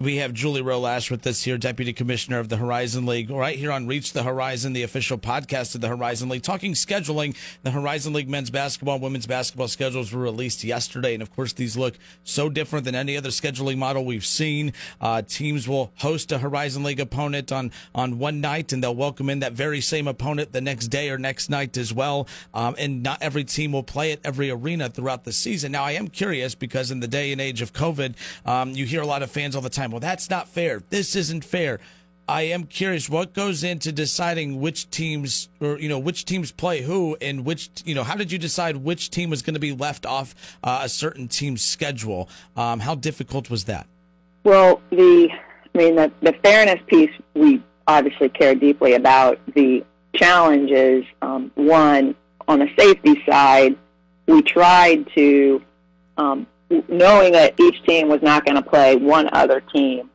We 0.02 0.16
have 0.16 0.34
Julie 0.34 0.62
Roe 0.62 0.80
Lach 0.80 1.12
with 1.12 1.24
us 1.28 1.44
here, 1.44 1.56
Deputy 1.56 1.92
Commissioner 1.92 2.40
of 2.40 2.48
the 2.48 2.56
Horizon 2.56 3.06
League, 3.06 3.30
right 3.30 3.56
here 3.56 3.70
on 3.70 3.86
Reach 3.86 4.12
the 4.12 4.24
Horizon, 4.24 4.72
the 4.72 4.82
official 4.82 5.16
podcast 5.16 5.76
of 5.76 5.80
the 5.80 5.86
Horizon 5.86 6.28
League, 6.28 6.42
talking 6.42 6.72
scheduling. 6.72 7.36
The 7.62 7.70
Horizon 7.70 8.12
League 8.12 8.28
men's 8.28 8.50
basketball, 8.50 8.98
women's 8.98 9.28
basketball 9.28 9.68
schedules 9.68 10.12
were 10.12 10.20
released 10.20 10.64
yesterday, 10.64 11.14
and 11.14 11.22
of 11.22 11.32
course, 11.32 11.52
these 11.52 11.76
look 11.76 11.94
so 12.24 12.48
different 12.48 12.84
than 12.84 12.96
any 12.96 13.16
other 13.16 13.28
scheduling 13.28 13.76
model 13.76 14.04
we've 14.04 14.26
seen. 14.26 14.72
Uh, 15.00 15.22
teams 15.22 15.68
will 15.68 15.92
host 15.98 16.32
a 16.32 16.38
Horizon 16.38 16.82
League 16.82 16.98
opponent 16.98 17.52
on 17.52 17.70
on 17.94 18.18
one 18.18 18.40
night, 18.40 18.72
and 18.72 18.82
they'll 18.82 18.96
welcome 18.96 19.30
in 19.30 19.38
that 19.38 19.52
very 19.52 19.80
same 19.80 20.08
opponent 20.08 20.52
the 20.52 20.60
next 20.60 20.88
day 20.88 21.10
or 21.10 21.18
next 21.18 21.48
night 21.48 21.76
as 21.76 21.94
well. 21.94 22.26
Um, 22.52 22.74
and 22.76 23.04
not 23.04 23.22
every 23.22 23.44
team 23.44 23.70
will 23.70 23.84
play 23.84 24.10
at 24.10 24.18
every 24.24 24.50
arena 24.50 24.88
throughout 24.88 25.22
the 25.22 25.32
season. 25.32 25.70
Now, 25.70 25.84
I 25.84 25.92
am 25.92 26.08
curious 26.08 26.56
because 26.56 26.90
in 26.90 26.98
the 26.98 27.06
day 27.06 27.30
and 27.30 27.40
age 27.40 27.62
of 27.62 27.72
COVID, 27.72 28.16
um, 28.44 28.72
you 28.72 28.84
hear 28.84 29.00
a 29.00 29.06
lot 29.06 29.22
of 29.22 29.30
fans 29.30 29.54
all 29.54 29.62
the 29.62 29.70
time 29.70 29.91
well, 29.92 30.00
that's 30.00 30.30
not 30.30 30.48
fair. 30.48 30.82
This 30.90 31.14
isn't 31.14 31.44
fair. 31.44 31.78
I 32.28 32.42
am 32.42 32.64
curious 32.64 33.08
what 33.08 33.34
goes 33.34 33.64
into 33.64 33.92
deciding 33.92 34.60
which 34.60 34.88
teams 34.90 35.48
or 35.60 35.78
you 35.78 35.88
know 35.88 35.98
which 35.98 36.24
teams 36.24 36.52
play 36.52 36.80
who 36.80 37.16
and 37.20 37.44
which 37.44 37.68
you 37.84 37.94
know 37.94 38.04
how 38.04 38.14
did 38.14 38.30
you 38.30 38.38
decide 38.38 38.76
which 38.76 39.10
team 39.10 39.28
was 39.28 39.42
going 39.42 39.54
to 39.54 39.60
be 39.60 39.72
left 39.72 40.06
off 40.06 40.34
uh, 40.62 40.80
a 40.84 40.88
certain 40.88 41.28
team's 41.28 41.64
schedule? 41.64 42.28
Um, 42.56 42.80
how 42.80 42.94
difficult 42.94 43.50
was 43.50 43.64
that? 43.64 43.86
Well, 44.44 44.80
the 44.90 45.28
I 45.74 45.78
mean 45.78 45.96
the, 45.96 46.12
the 46.22 46.32
fairness 46.44 46.80
piece 46.86 47.10
we 47.34 47.62
obviously 47.86 48.28
care 48.28 48.54
deeply 48.54 48.94
about. 48.94 49.38
The 49.54 49.84
challenges 50.14 51.04
um, 51.22 51.50
one 51.54 52.14
on 52.46 52.60
the 52.60 52.68
safety 52.78 53.22
side, 53.28 53.76
we 54.26 54.42
tried 54.42 55.08
to 55.14 55.62
um, 56.16 56.46
knowing 56.88 57.32
that 57.32 57.58
each 57.60 57.82
team 57.84 58.08
was 58.08 58.22
not 58.22 58.44
going 58.44 58.56
to 58.56 58.62
play 58.62 58.96
one 58.96 59.28
other 59.32 59.60
team, 59.60 60.10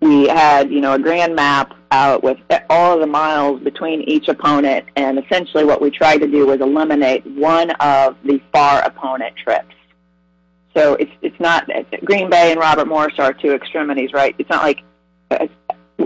we 0.00 0.28
had, 0.28 0.70
you 0.70 0.80
know, 0.80 0.94
a 0.94 0.98
grand 0.98 1.34
map 1.34 1.74
out 1.90 2.22
with 2.22 2.38
all 2.68 2.94
of 2.94 3.00
the 3.00 3.06
miles 3.06 3.60
between 3.62 4.02
each 4.02 4.28
opponent, 4.28 4.86
and 4.96 5.18
essentially 5.18 5.64
what 5.64 5.80
we 5.80 5.90
tried 5.90 6.18
to 6.18 6.26
do 6.26 6.46
was 6.46 6.60
eliminate 6.60 7.26
one 7.26 7.70
of 7.80 8.16
the 8.24 8.40
far 8.52 8.82
opponent 8.84 9.34
trips. 9.36 9.74
So 10.76 10.94
it's 10.94 11.12
it's 11.22 11.40
not 11.40 11.68
Green 12.04 12.28
Bay 12.28 12.50
and 12.50 12.60
Robert 12.60 12.86
Morris 12.86 13.14
are 13.18 13.32
two 13.32 13.52
extremities, 13.52 14.12
right? 14.12 14.34
It's 14.38 14.50
not 14.50 14.62
like 14.62 14.82
uh, 15.30 15.46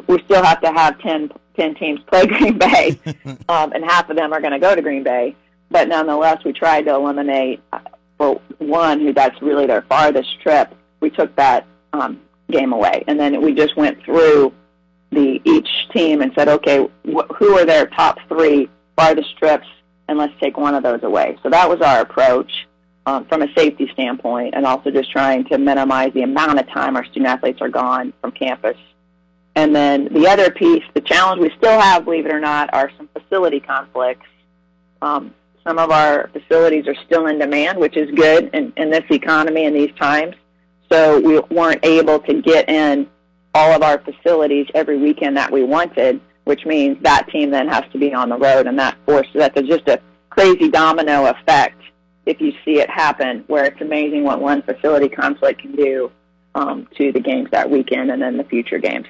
we 0.06 0.22
still 0.24 0.44
have 0.44 0.60
to 0.60 0.72
have 0.72 0.98
10, 1.00 1.32
10 1.56 1.74
teams 1.74 2.00
play 2.06 2.26
Green 2.38 2.56
Bay, 2.56 3.00
um, 3.48 3.72
and 3.72 3.84
half 3.84 4.08
of 4.10 4.16
them 4.16 4.32
are 4.32 4.40
going 4.40 4.52
to 4.52 4.60
go 4.60 4.74
to 4.74 4.82
Green 4.82 5.02
Bay. 5.02 5.34
But 5.70 5.88
nonetheless, 5.88 6.44
we 6.44 6.52
tried 6.52 6.82
to 6.82 6.94
eliminate 6.94 7.60
for 8.20 8.38
one 8.58 9.00
who 9.00 9.14
that's 9.14 9.40
really 9.40 9.66
their 9.66 9.80
farthest 9.80 10.38
trip, 10.42 10.74
we 11.00 11.08
took 11.08 11.34
that 11.36 11.66
um, 11.94 12.20
game 12.50 12.74
away, 12.74 13.02
and 13.08 13.18
then 13.18 13.40
we 13.40 13.54
just 13.54 13.74
went 13.78 14.04
through 14.04 14.52
the 15.10 15.40
each 15.46 15.70
team 15.90 16.20
and 16.20 16.30
said, 16.34 16.46
okay, 16.46 16.86
wh- 17.10 17.34
who 17.34 17.56
are 17.56 17.64
their 17.64 17.86
top 17.86 18.18
three 18.28 18.68
farthest 18.94 19.38
trips, 19.38 19.66
and 20.06 20.18
let's 20.18 20.34
take 20.38 20.58
one 20.58 20.74
of 20.74 20.82
those 20.82 21.02
away. 21.02 21.38
So 21.42 21.48
that 21.48 21.66
was 21.66 21.80
our 21.80 22.02
approach 22.02 22.68
um, 23.06 23.24
from 23.24 23.40
a 23.40 23.50
safety 23.54 23.88
standpoint, 23.94 24.54
and 24.54 24.66
also 24.66 24.90
just 24.90 25.10
trying 25.10 25.46
to 25.46 25.56
minimize 25.56 26.12
the 26.12 26.22
amount 26.22 26.60
of 26.60 26.68
time 26.68 26.96
our 26.96 27.04
student 27.06 27.26
athletes 27.26 27.62
are 27.62 27.70
gone 27.70 28.12
from 28.20 28.32
campus. 28.32 28.76
And 29.54 29.74
then 29.74 30.12
the 30.12 30.28
other 30.28 30.50
piece, 30.50 30.84
the 30.92 31.00
challenge 31.00 31.40
we 31.40 31.50
still 31.56 31.80
have, 31.80 32.04
believe 32.04 32.26
it 32.26 32.32
or 32.32 32.40
not, 32.40 32.68
are 32.74 32.90
some 32.98 33.08
facility 33.14 33.60
conflicts. 33.60 34.26
Um, 35.00 35.32
some 35.70 35.78
of 35.78 35.92
our 35.92 36.28
facilities 36.32 36.88
are 36.88 36.96
still 37.06 37.28
in 37.28 37.38
demand, 37.38 37.78
which 37.78 37.96
is 37.96 38.10
good 38.10 38.50
in, 38.52 38.72
in 38.76 38.90
this 38.90 39.04
economy 39.08 39.66
in 39.66 39.72
these 39.72 39.94
times. 40.00 40.34
So 40.90 41.20
we 41.20 41.38
weren't 41.54 41.84
able 41.84 42.18
to 42.18 42.42
get 42.42 42.68
in 42.68 43.08
all 43.54 43.70
of 43.70 43.80
our 43.84 44.00
facilities 44.00 44.66
every 44.74 44.98
weekend 44.98 45.36
that 45.36 45.52
we 45.52 45.62
wanted, 45.62 46.20
which 46.42 46.66
means 46.66 47.00
that 47.02 47.28
team 47.28 47.52
then 47.52 47.68
has 47.68 47.84
to 47.92 47.98
be 47.98 48.12
on 48.12 48.30
the 48.30 48.36
road, 48.36 48.66
and 48.66 48.76
that 48.80 48.96
forces 49.06 49.30
that's 49.32 49.60
just 49.68 49.86
a 49.86 50.00
crazy 50.28 50.68
domino 50.68 51.26
effect 51.26 51.80
if 52.26 52.40
you 52.40 52.52
see 52.64 52.80
it 52.80 52.90
happen, 52.90 53.44
where 53.46 53.64
it's 53.64 53.80
amazing 53.80 54.24
what 54.24 54.40
one 54.40 54.62
facility 54.62 55.08
conflict 55.08 55.60
can 55.60 55.76
do 55.76 56.10
um, 56.56 56.88
to 56.96 57.12
the 57.12 57.20
games 57.20 57.48
that 57.52 57.70
weekend 57.70 58.10
and 58.10 58.20
then 58.20 58.36
the 58.36 58.44
future 58.44 58.78
games. 58.78 59.06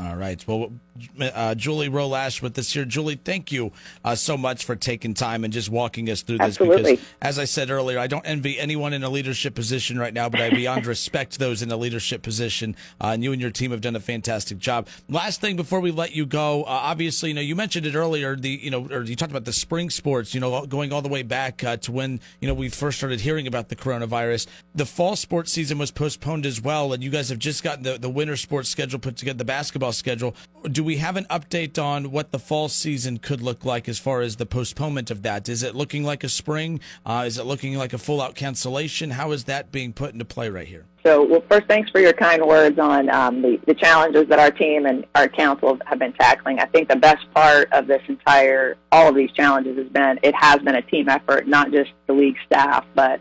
All 0.00 0.16
right. 0.16 0.44
Well, 0.48 0.72
uh, 1.20 1.54
Julie 1.54 1.88
Roe 1.88 2.08
Lach 2.08 2.42
with 2.42 2.58
us 2.58 2.72
here. 2.72 2.84
Julie, 2.84 3.16
thank 3.16 3.52
you 3.52 3.72
uh, 4.04 4.14
so 4.14 4.36
much 4.36 4.64
for 4.64 4.76
taking 4.76 5.14
time 5.14 5.44
and 5.44 5.52
just 5.52 5.68
walking 5.68 6.10
us 6.10 6.22
through 6.22 6.38
this. 6.38 6.58
Absolutely. 6.58 6.92
Because, 6.92 7.06
as 7.22 7.38
I 7.38 7.44
said 7.44 7.70
earlier, 7.70 7.98
I 7.98 8.06
don't 8.06 8.26
envy 8.26 8.58
anyone 8.58 8.92
in 8.92 9.02
a 9.02 9.08
leadership 9.08 9.54
position 9.54 9.98
right 9.98 10.14
now, 10.14 10.28
but 10.28 10.40
I 10.40 10.50
beyond 10.50 10.86
respect 10.96 11.38
those 11.38 11.62
in 11.62 11.70
a 11.70 11.76
leadership 11.76 12.22
position. 12.22 12.76
Uh, 13.00 13.08
and 13.08 13.24
you 13.24 13.32
and 13.32 13.40
your 13.40 13.50
team 13.50 13.70
have 13.70 13.80
done 13.80 13.96
a 13.96 14.00
fantastic 14.00 14.58
job. 14.58 14.88
Last 15.08 15.40
thing 15.40 15.56
before 15.56 15.80
we 15.80 15.90
let 15.90 16.14
you 16.14 16.26
go, 16.26 16.62
uh, 16.62 16.66
obviously, 16.68 17.30
you 17.30 17.34
know, 17.34 17.40
you 17.40 17.56
mentioned 17.56 17.86
it 17.86 17.94
earlier. 17.94 18.36
The 18.36 18.50
you 18.50 18.70
know, 18.70 18.86
or 18.90 19.02
you 19.02 19.16
talked 19.16 19.32
about 19.32 19.44
the 19.44 19.52
spring 19.52 19.90
sports. 19.90 20.34
You 20.34 20.40
know, 20.40 20.66
going 20.66 20.92
all 20.92 21.02
the 21.02 21.08
way 21.08 21.22
back 21.22 21.62
uh, 21.64 21.76
to 21.78 21.92
when 21.92 22.20
you 22.40 22.48
know 22.48 22.54
we 22.54 22.68
first 22.68 22.98
started 22.98 23.20
hearing 23.20 23.46
about 23.46 23.68
the 23.68 23.76
coronavirus. 23.76 24.46
The 24.74 24.86
fall 24.86 25.16
sports 25.16 25.52
season 25.52 25.78
was 25.78 25.90
postponed 25.90 26.46
as 26.46 26.60
well, 26.60 26.92
and 26.92 27.02
you 27.02 27.10
guys 27.10 27.28
have 27.28 27.38
just 27.38 27.62
gotten 27.62 27.82
the 27.82 27.98
the 27.98 28.10
winter 28.10 28.36
sports 28.36 28.68
schedule 28.68 28.98
put 28.98 29.16
together, 29.16 29.38
the 29.38 29.44
basketball 29.44 29.92
schedule. 29.92 30.34
Do 30.70 30.82
we 30.86 30.98
have 30.98 31.16
an 31.16 31.24
update 31.24 31.82
on 31.82 32.12
what 32.12 32.30
the 32.30 32.38
fall 32.38 32.68
season 32.68 33.18
could 33.18 33.42
look 33.42 33.64
like 33.64 33.88
as 33.88 33.98
far 33.98 34.20
as 34.20 34.36
the 34.36 34.46
postponement 34.46 35.10
of 35.10 35.22
that? 35.22 35.48
Is 35.48 35.64
it 35.64 35.74
looking 35.74 36.04
like 36.04 36.22
a 36.22 36.28
spring? 36.28 36.78
Uh, 37.04 37.24
is 37.26 37.38
it 37.38 37.44
looking 37.44 37.76
like 37.76 37.92
a 37.92 37.98
full 37.98 38.22
out 38.22 38.36
cancellation? 38.36 39.10
How 39.10 39.32
is 39.32 39.44
that 39.44 39.72
being 39.72 39.92
put 39.92 40.12
into 40.12 40.24
play 40.24 40.48
right 40.48 40.68
here? 40.68 40.86
So, 41.04 41.24
well, 41.24 41.42
first, 41.50 41.66
thanks 41.66 41.90
for 41.90 42.00
your 42.00 42.12
kind 42.12 42.40
words 42.46 42.78
on 42.78 43.10
um, 43.10 43.42
the, 43.42 43.60
the 43.66 43.74
challenges 43.74 44.28
that 44.28 44.38
our 44.38 44.52
team 44.52 44.86
and 44.86 45.04
our 45.16 45.26
council 45.26 45.76
have 45.86 45.98
been 45.98 46.12
tackling. 46.12 46.60
I 46.60 46.66
think 46.66 46.88
the 46.88 46.96
best 46.96 47.26
part 47.34 47.72
of 47.72 47.88
this 47.88 48.02
entire, 48.06 48.76
all 48.92 49.08
of 49.08 49.16
these 49.16 49.32
challenges 49.32 49.76
has 49.78 49.88
been 49.88 50.20
it 50.22 50.36
has 50.36 50.60
been 50.60 50.76
a 50.76 50.82
team 50.82 51.08
effort, 51.08 51.48
not 51.48 51.72
just 51.72 51.90
the 52.06 52.12
league 52.12 52.36
staff, 52.46 52.86
but 52.94 53.20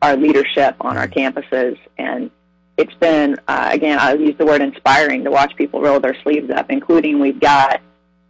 our 0.00 0.16
leadership 0.16 0.76
on 0.80 0.96
our 0.96 1.08
campuses. 1.08 1.76
And 1.98 2.30
it's 2.80 2.94
been, 2.94 3.36
uh, 3.46 3.68
again, 3.70 3.98
I'll 4.00 4.18
use 4.18 4.34
the 4.38 4.46
word 4.46 4.62
inspiring 4.62 5.22
to 5.24 5.30
watch 5.30 5.54
people 5.54 5.82
roll 5.82 6.00
their 6.00 6.16
sleeves 6.22 6.50
up, 6.50 6.70
including 6.70 7.20
we've 7.20 7.38
got, 7.38 7.82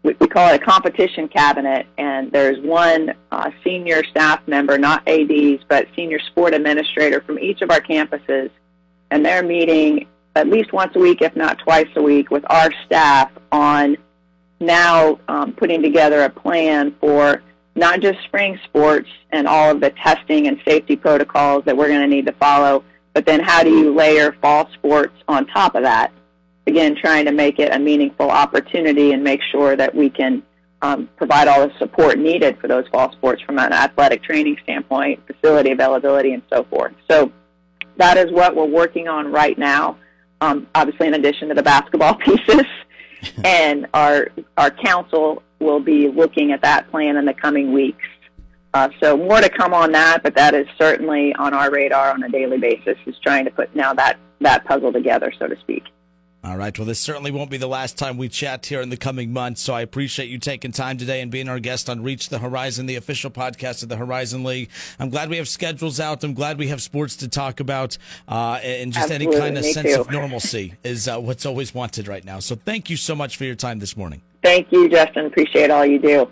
we, 0.02 0.16
we 0.18 0.26
call 0.26 0.52
it 0.52 0.60
a 0.60 0.64
competition 0.64 1.28
cabinet, 1.28 1.86
and 1.98 2.32
there's 2.32 2.58
one 2.60 3.14
uh, 3.30 3.50
senior 3.62 4.02
staff 4.04 4.46
member, 4.48 4.76
not 4.76 5.06
ADs, 5.06 5.62
but 5.68 5.86
senior 5.94 6.18
sport 6.18 6.52
administrator 6.52 7.20
from 7.20 7.38
each 7.38 7.62
of 7.62 7.70
our 7.70 7.80
campuses, 7.80 8.50
and 9.12 9.24
they're 9.24 9.44
meeting 9.44 10.08
at 10.34 10.48
least 10.48 10.72
once 10.72 10.96
a 10.96 10.98
week, 10.98 11.22
if 11.22 11.36
not 11.36 11.58
twice 11.58 11.88
a 11.94 12.02
week, 12.02 12.30
with 12.30 12.44
our 12.50 12.72
staff 12.84 13.30
on 13.52 13.96
now 14.58 15.18
um, 15.28 15.52
putting 15.52 15.80
together 15.80 16.22
a 16.22 16.30
plan 16.30 16.94
for 17.00 17.42
not 17.76 18.00
just 18.00 18.20
spring 18.24 18.58
sports 18.64 19.08
and 19.30 19.46
all 19.46 19.70
of 19.70 19.80
the 19.80 19.90
testing 19.90 20.48
and 20.48 20.60
safety 20.64 20.96
protocols 20.96 21.64
that 21.64 21.76
we're 21.76 21.88
going 21.88 22.00
to 22.00 22.08
need 22.08 22.26
to 22.26 22.32
follow, 22.32 22.84
but 23.14 23.27
then 23.27 23.40
how 23.40 23.62
do 23.62 23.70
you 23.70 23.94
layer 23.94 24.33
fall 24.40 24.68
sports 24.75 25.14
on 25.29 25.46
top 25.46 25.75
of 25.75 25.83
that? 25.83 26.12
Again, 26.66 26.94
trying 26.94 27.25
to 27.25 27.33
make 27.33 27.59
it 27.59 27.75
a 27.75 27.79
meaningful 27.79 28.31
opportunity 28.31 29.12
and 29.12 29.25
make 29.25 29.40
sure 29.51 29.77
that 29.77 29.94
we 29.94 30.11
can 30.11 30.42
um, 30.83 31.09
provide 31.16 31.49
all 31.49 31.66
the 31.66 31.77
support 31.79 32.18
needed 32.18 32.59
for 32.59 32.68
those 32.68 32.87
fall 32.88 33.12
sports 33.12 33.42
from 33.42 33.59
an 33.59 33.73
athletic 33.73 34.23
training 34.23 34.57
standpoint, 34.62 35.20
facility 35.27 35.73
availability, 35.73 36.33
and 36.33 36.42
so 36.53 36.64
forth. 36.64 36.94
So 37.11 37.33
that 37.96 38.16
is 38.16 38.31
what 38.33 38.55
we're 38.55 38.64
working 38.64 39.09
on 39.09 39.31
right 39.31 39.59
now. 39.59 39.99
Um, 40.40 40.66
obviously, 40.75 41.09
in 41.09 41.14
addition 41.14 41.49
to 41.49 41.55
the 41.55 41.62
basketball 41.62 42.14
pieces, 42.25 42.64
and 43.44 43.87
our 43.92 44.29
our 44.57 44.70
council 44.70 45.42
we'll 45.61 45.81
be 45.81 46.09
looking 46.09 46.53
at 46.53 46.62
that 46.62 46.90
plan 46.90 47.16
in 47.16 47.25
the 47.25 47.35
coming 47.35 47.73
weeks. 47.73 48.07
Uh, 48.72 48.88
so 49.02 49.16
more 49.16 49.40
to 49.40 49.48
come 49.48 49.74
on 49.74 49.92
that, 49.92 50.22
but 50.22 50.35
that 50.37 50.54
is 50.54 50.66
certainly 50.78 51.35
on 51.35 51.54
our 51.54 51.70
radar 51.70 52.12
on 52.12 52.22
a 52.22 52.28
daily 52.28 52.59
basis. 52.59 52.96
Is 53.06 53.16
trying 53.22 53.44
to 53.44 53.50
put 53.50 53.74
now 53.74 53.92
that 53.94 54.18
that 54.40 54.64
puzzle 54.64 54.92
together, 54.92 55.33
so 55.38 55.48
to 55.48 55.59
speak. 55.61 55.85
All 56.42 56.56
right. 56.56 56.76
Well, 56.78 56.87
this 56.87 56.98
certainly 56.98 57.30
won't 57.30 57.50
be 57.50 57.59
the 57.59 57.68
last 57.68 57.98
time 57.98 58.16
we 58.16 58.30
chat 58.30 58.64
here 58.64 58.80
in 58.80 58.88
the 58.88 58.96
coming 58.96 59.30
months. 59.30 59.61
So 59.61 59.74
I 59.74 59.83
appreciate 59.83 60.30
you 60.30 60.38
taking 60.38 60.72
time 60.72 60.96
today 60.96 61.20
and 61.20 61.30
being 61.30 61.50
our 61.50 61.61
guest 61.61 61.90
on 61.90 62.02
Reach 62.02 62.30
the 62.30 62.38
Horizon, 62.38 62.87
the 62.87 62.96
official 62.96 63.30
podcast 63.30 63.83
of 63.83 63.90
the 63.90 63.96
Horizon 63.96 64.42
League. 64.42 64.70
I'm 64.98 65.11
glad 65.11 65.28
we 65.28 65.37
have 65.37 65.48
schedules 65.48 66.00
out. 66.00 66.24
I'm 66.24 66.33
glad 66.33 66.56
we 66.56 66.68
have 66.68 66.80
sports 66.80 67.16
to 67.16 67.28
talk 67.28 67.61
about, 67.61 67.98
uh, 68.26 68.59
and 68.62 68.90
just 68.90 69.11
Absolutely. 69.11 69.37
any 69.37 69.44
kind 69.44 69.59
of 69.59 69.64
sense 69.66 69.94
too. 69.94 70.00
of 70.00 70.11
normalcy 70.11 70.72
is 70.83 71.09
uh, 71.09 71.18
what's 71.18 71.44
always 71.44 71.74
wanted 71.74 72.09
right 72.09 72.24
now. 72.24 72.38
So 72.38 72.56
thank 72.56 72.88
you 72.88 72.96
so 72.96 73.14
much 73.14 73.37
for 73.37 73.44
your 73.44 73.54
time 73.54 73.78
this 73.78 73.94
morning. 73.94 74.22
Thank 74.42 74.72
you, 74.72 74.88
Justin. 74.88 75.26
Appreciate 75.26 75.70
all 75.70 75.85
you 75.85 75.98
do. 75.98 76.30